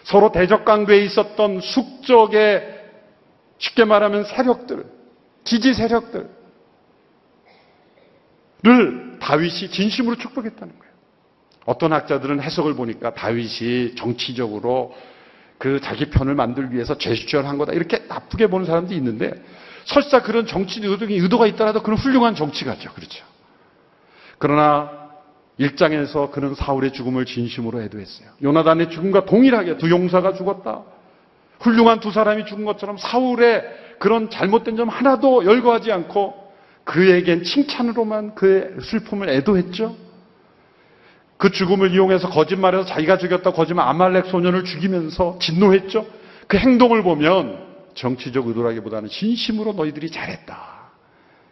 서로 0.05 0.33
대적관계에 0.33 1.05
있었던 1.05 1.61
숙적의 1.61 2.81
쉽게 3.59 3.85
말하면 3.85 4.25
세력들, 4.25 4.85
지지 5.45 5.75
세력들을 5.75 6.29
다윗이 9.21 9.71
진심으로 9.71 10.17
축복했다는 10.17 10.79
거예요. 10.79 10.93
어떤 11.65 11.93
학자들은 11.93 12.41
해석을 12.41 12.75
보니까 12.75 13.15
다윗이 13.15 13.95
정치적으로 13.95 14.95
그 15.59 15.81
자기 15.81 16.11
편을 16.11 16.35
만들기 16.35 16.75
위해서 16.75 16.99
제스처를 16.99 17.49
거다. 17.59 17.73
이렇게 17.73 18.05
나쁘게 18.09 18.49
보는 18.49 18.67
사람도 18.67 18.95
있는데 18.95 19.33
설사 19.85 20.23
그런 20.23 20.47
정치 20.47 20.81
의도가 20.81 21.07
의도가 21.13 21.47
있더라도 21.49 21.83
그런 21.83 21.99
훌륭한 21.99 22.35
정치가죠. 22.35 22.93
그렇죠. 22.93 23.25
그러나 24.39 25.02
일장에서 25.59 26.31
그는 26.31 26.55
사울의 26.55 26.93
죽음을 26.93 27.25
진심으로 27.25 27.83
애도했어요. 27.83 28.29
요나단의 28.43 28.91
죽음과 28.91 29.27
동일하게 29.27 29.77
두 29.77 29.91
용사가 29.91 30.35
죽었다. 30.35 30.83
훌륭한 31.61 32.01
두 32.01 32.11
사람이 32.11 32.47
죽은 32.47 32.65
것처럼 32.65 32.97
사울의 32.99 33.63
그런 33.99 34.31
잘못된 34.31 34.77
점 34.77 34.89
하나도 34.89 35.45
열거하지 35.45 35.93
않고 35.93 36.35
그에겐 36.85 37.45
칭찬으로만 37.45 38.35
그의 38.35 38.81
슬픔을 38.81 39.29
애도했죠. 39.29 39.95
그 41.37 41.51
죽음을 41.51 41.93
이용해서 41.93 42.29
거짓말해서 42.29 42.85
자기가 42.85 43.19
죽였다 43.19 43.53
거짓말 43.53 43.89
아말렉 43.89 44.27
소년을 44.27 44.65
죽이면서 44.65 45.39
진노했죠. 45.41 46.07
그 46.49 46.57
행동을 46.57 47.03
보면 47.03 47.59
정치적 47.95 48.47
의도라기보다는 48.49 49.09
진심으로 49.09 49.73
너희들이 49.75 50.11
잘했다. 50.11 50.83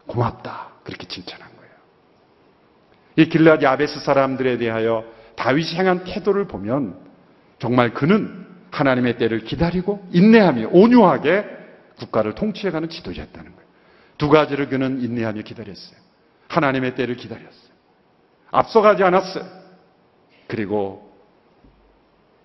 고맙다. 0.07 0.69
그렇게 0.85 1.07
거예요. 1.47 1.50
이 3.17 3.27
길라디 3.27 3.67
아베스 3.67 4.01
사람들에 4.01 4.59
대하여 4.59 5.05
다윗이 5.37 5.75
행한 5.75 6.05
태도를 6.05 6.47
보면 6.47 6.97
정말 7.59 7.93
그는 7.93 8.47
하나님의 8.71 9.19
때를 9.19 9.41
기다리고 9.41 10.07
인내하며 10.13 10.69
온유하게 10.73 11.45
국가를 11.99 12.35
통치해가는 12.35 12.89
지도자였다는 12.89 13.53
거예요. 13.53 13.69
두 14.19 14.29
가지를 14.29 14.69
그는 14.69 15.03
인내하며 15.03 15.43
기다렸어요. 15.43 15.99
하나님의 16.49 16.95
때를 16.95 17.17
기다렸어요. 17.17 17.71
앞서가지 18.51 19.03
않았어요. 19.03 19.45
그리고 20.47 21.11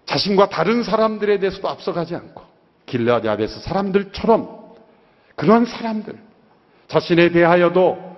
자신과 0.05 0.49
다른 0.49 0.83
사람들에 0.83 1.39
대해서도 1.39 1.67
앞서가지 1.67 2.15
않고 2.15 2.43
길라디 2.85 3.27
아베스 3.27 3.59
사람들처럼 3.61 4.65
그러한 5.35 5.65
사람들 5.65 6.15
자신에 6.87 7.29
대하여도 7.29 8.15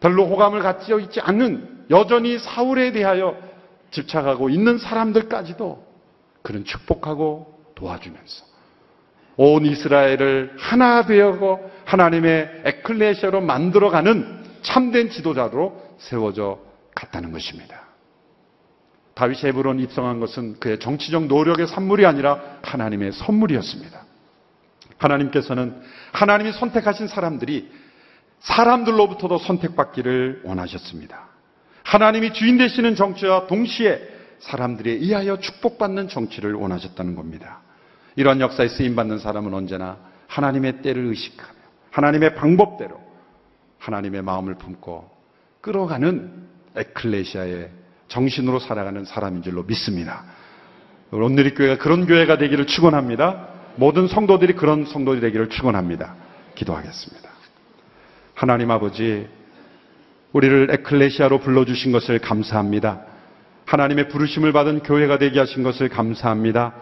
별로 0.00 0.26
호감을 0.26 0.60
갖지 0.62 0.92
있지 1.00 1.20
않는 1.20 1.79
여전히 1.90 2.38
사울에 2.38 2.92
대하여 2.92 3.36
집착하고 3.90 4.48
있는 4.48 4.78
사람들까지도 4.78 5.86
그는 6.42 6.64
축복하고 6.64 7.60
도와주면서 7.74 8.44
온 9.36 9.64
이스라엘을 9.64 10.54
하나 10.58 11.06
되어고 11.06 11.70
하나님의 11.84 12.62
에클레시아로 12.64 13.40
만들어가는 13.40 14.44
참된 14.62 15.10
지도자로 15.10 15.96
세워져 15.98 16.60
갔다는 16.94 17.32
것입니다. 17.32 17.80
다윗이 19.14 19.40
헤브론 19.44 19.80
입성한 19.80 20.20
것은 20.20 20.60
그의 20.60 20.78
정치적 20.78 21.26
노력의 21.26 21.66
산물이 21.66 22.06
아니라 22.06 22.40
하나님의 22.62 23.12
선물이었습니다. 23.12 24.04
하나님께서는 24.98 25.80
하나님이 26.12 26.52
선택하신 26.52 27.08
사람들이 27.08 27.70
사람들로부터도 28.40 29.38
선택받기를 29.38 30.42
원하셨습니다. 30.44 31.29
하나님이 31.90 32.32
주인 32.32 32.56
되시는 32.56 32.94
정치와 32.94 33.48
동시에 33.48 34.00
사람들에 34.38 34.92
의하여 34.92 35.40
축복받는 35.40 36.06
정치를 36.06 36.54
원하셨다는 36.54 37.16
겁니다. 37.16 37.62
이러한 38.14 38.40
역사에 38.40 38.68
쓰임받는 38.68 39.18
사람은 39.18 39.52
언제나 39.52 39.98
하나님의 40.28 40.82
때를 40.82 41.06
의식하며 41.06 41.58
하나님의 41.90 42.36
방법대로 42.36 43.00
하나님의 43.80 44.22
마음을 44.22 44.54
품고 44.54 45.10
끌어가는 45.62 46.30
에클레시아의 46.76 47.70
정신으로 48.06 48.60
살아가는 48.60 49.04
사람인 49.04 49.42
줄로 49.42 49.64
믿습니다. 49.64 50.24
오늘의 51.10 51.54
교회가 51.56 51.78
그런 51.82 52.06
교회가 52.06 52.38
되기를 52.38 52.68
축원합니다. 52.68 53.48
모든 53.74 54.06
성도들이 54.06 54.52
그런 54.52 54.84
성도들이 54.84 55.20
되기를 55.22 55.48
축원합니다. 55.48 56.14
기도하겠습니다. 56.54 57.28
하나님 58.34 58.70
아버지, 58.70 59.26
우리를 60.32 60.68
에클레시아로 60.70 61.40
불러주신 61.40 61.92
것을 61.92 62.18
감사합니다. 62.18 63.00
하나님의 63.66 64.08
부르심을 64.08 64.52
받은 64.52 64.80
교회가 64.80 65.18
되게 65.18 65.38
하신 65.38 65.62
것을 65.62 65.88
감사합니다. 65.88 66.74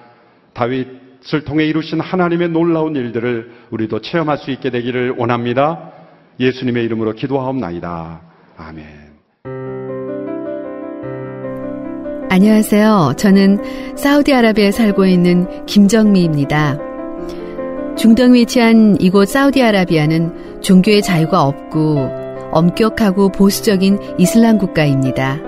다윗을 0.54 1.44
통해 1.44 1.66
이루신 1.66 2.00
하나님의 2.00 2.48
놀라운 2.50 2.96
일들을 2.96 3.50
우리도 3.70 4.00
체험할 4.00 4.38
수 4.38 4.50
있게 4.50 4.70
되기를 4.70 5.14
원합니다. 5.18 5.92
예수님의 6.40 6.84
이름으로 6.84 7.12
기도하옵나이다. 7.12 8.20
아멘. 8.56 9.08
안녕하세요. 12.30 13.14
저는 13.16 13.96
사우디아라비아에 13.96 14.70
살고 14.70 15.06
있는 15.06 15.66
김정미입니다. 15.66 16.78
중동 17.96 18.34
위치한 18.34 18.96
이곳 19.00 19.28
사우디아라비아는 19.28 20.60
종교의 20.60 21.02
자유가 21.02 21.42
없고 21.42 22.17
엄격하고 22.52 23.30
보수적인 23.30 23.98
이슬람 24.18 24.58
국가입니다. 24.58 25.38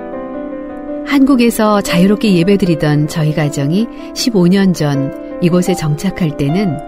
한국에서 1.06 1.80
자유롭게 1.80 2.34
예배드리던 2.36 3.08
저희 3.08 3.34
가정이 3.34 3.86
15년 4.14 4.74
전 4.74 5.38
이곳에 5.42 5.74
정착할 5.74 6.36
때는 6.36 6.78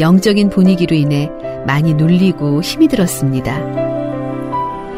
영적인 0.00 0.48
분위기로 0.50 0.96
인해 0.96 1.30
많이 1.66 1.94
눌리고 1.94 2.62
힘이 2.62 2.88
들었습니다. 2.88 3.60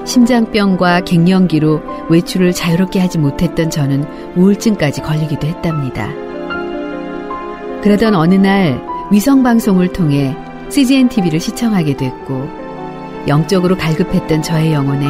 심장병과 0.04 1.00
갱년기로 1.00 1.80
외출을 2.08 2.52
자유롭게 2.52 2.98
하지 3.00 3.18
못했던 3.18 3.70
저는 3.70 4.04
우울증까지 4.36 5.02
걸리기도 5.02 5.46
했답니다. 5.46 6.08
그러던 7.82 8.14
어느 8.14 8.34
날 8.34 8.80
위성방송을 9.10 9.92
통해 9.92 10.36
CGN 10.70 11.08
TV를 11.08 11.40
시청하게 11.40 11.96
됐고 11.96 12.61
영적으로 13.28 13.76
갈급했던 13.76 14.42
저의 14.42 14.72
영혼에 14.72 15.06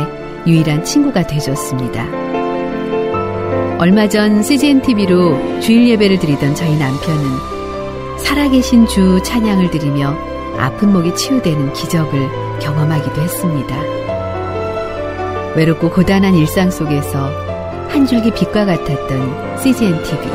유일한 0.46 0.84
친구가 0.84 1.26
되줬습니다. 1.26 2.04
얼마 3.78 4.08
전 4.08 4.42
CGN 4.42 4.82
TV로 4.82 5.60
주일 5.60 5.88
예배를 5.88 6.18
드리던 6.18 6.54
저희 6.54 6.76
남편은 6.76 8.18
살아계신 8.18 8.86
주 8.86 9.20
찬양을 9.24 9.70
드리며 9.70 10.16
아픈 10.58 10.92
목이 10.92 11.14
치유되는 11.16 11.72
기적을 11.72 12.58
경험하기도 12.60 13.20
했습니다. 13.20 13.76
외롭고 15.56 15.90
고단한 15.90 16.34
일상 16.34 16.70
속에서 16.70 17.30
한 17.88 18.06
줄기 18.06 18.30
빛과 18.30 18.64
같았던 18.64 19.58
CGN 19.58 20.02
TV. 20.02 20.30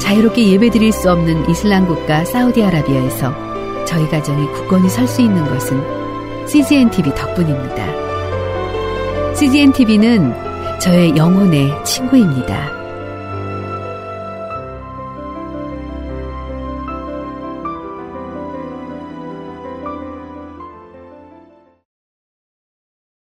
자유롭게 0.00 0.48
예배 0.52 0.70
드릴 0.70 0.92
수 0.92 1.10
없는 1.10 1.50
이슬람 1.50 1.86
국가 1.86 2.24
사우디아라비아에서 2.24 3.84
저희 3.84 4.08
가정이 4.08 4.46
굳건히 4.52 4.88
설 4.88 5.06
수 5.06 5.20
있는 5.20 5.44
것은 5.44 6.05
CGN 6.46 6.90
TV 6.90 7.12
덕분입니다. 7.14 9.34
CGN 9.34 9.72
TV는 9.72 10.78
저의 10.78 11.16
영혼의 11.16 11.72
친구입니다. 11.84 12.75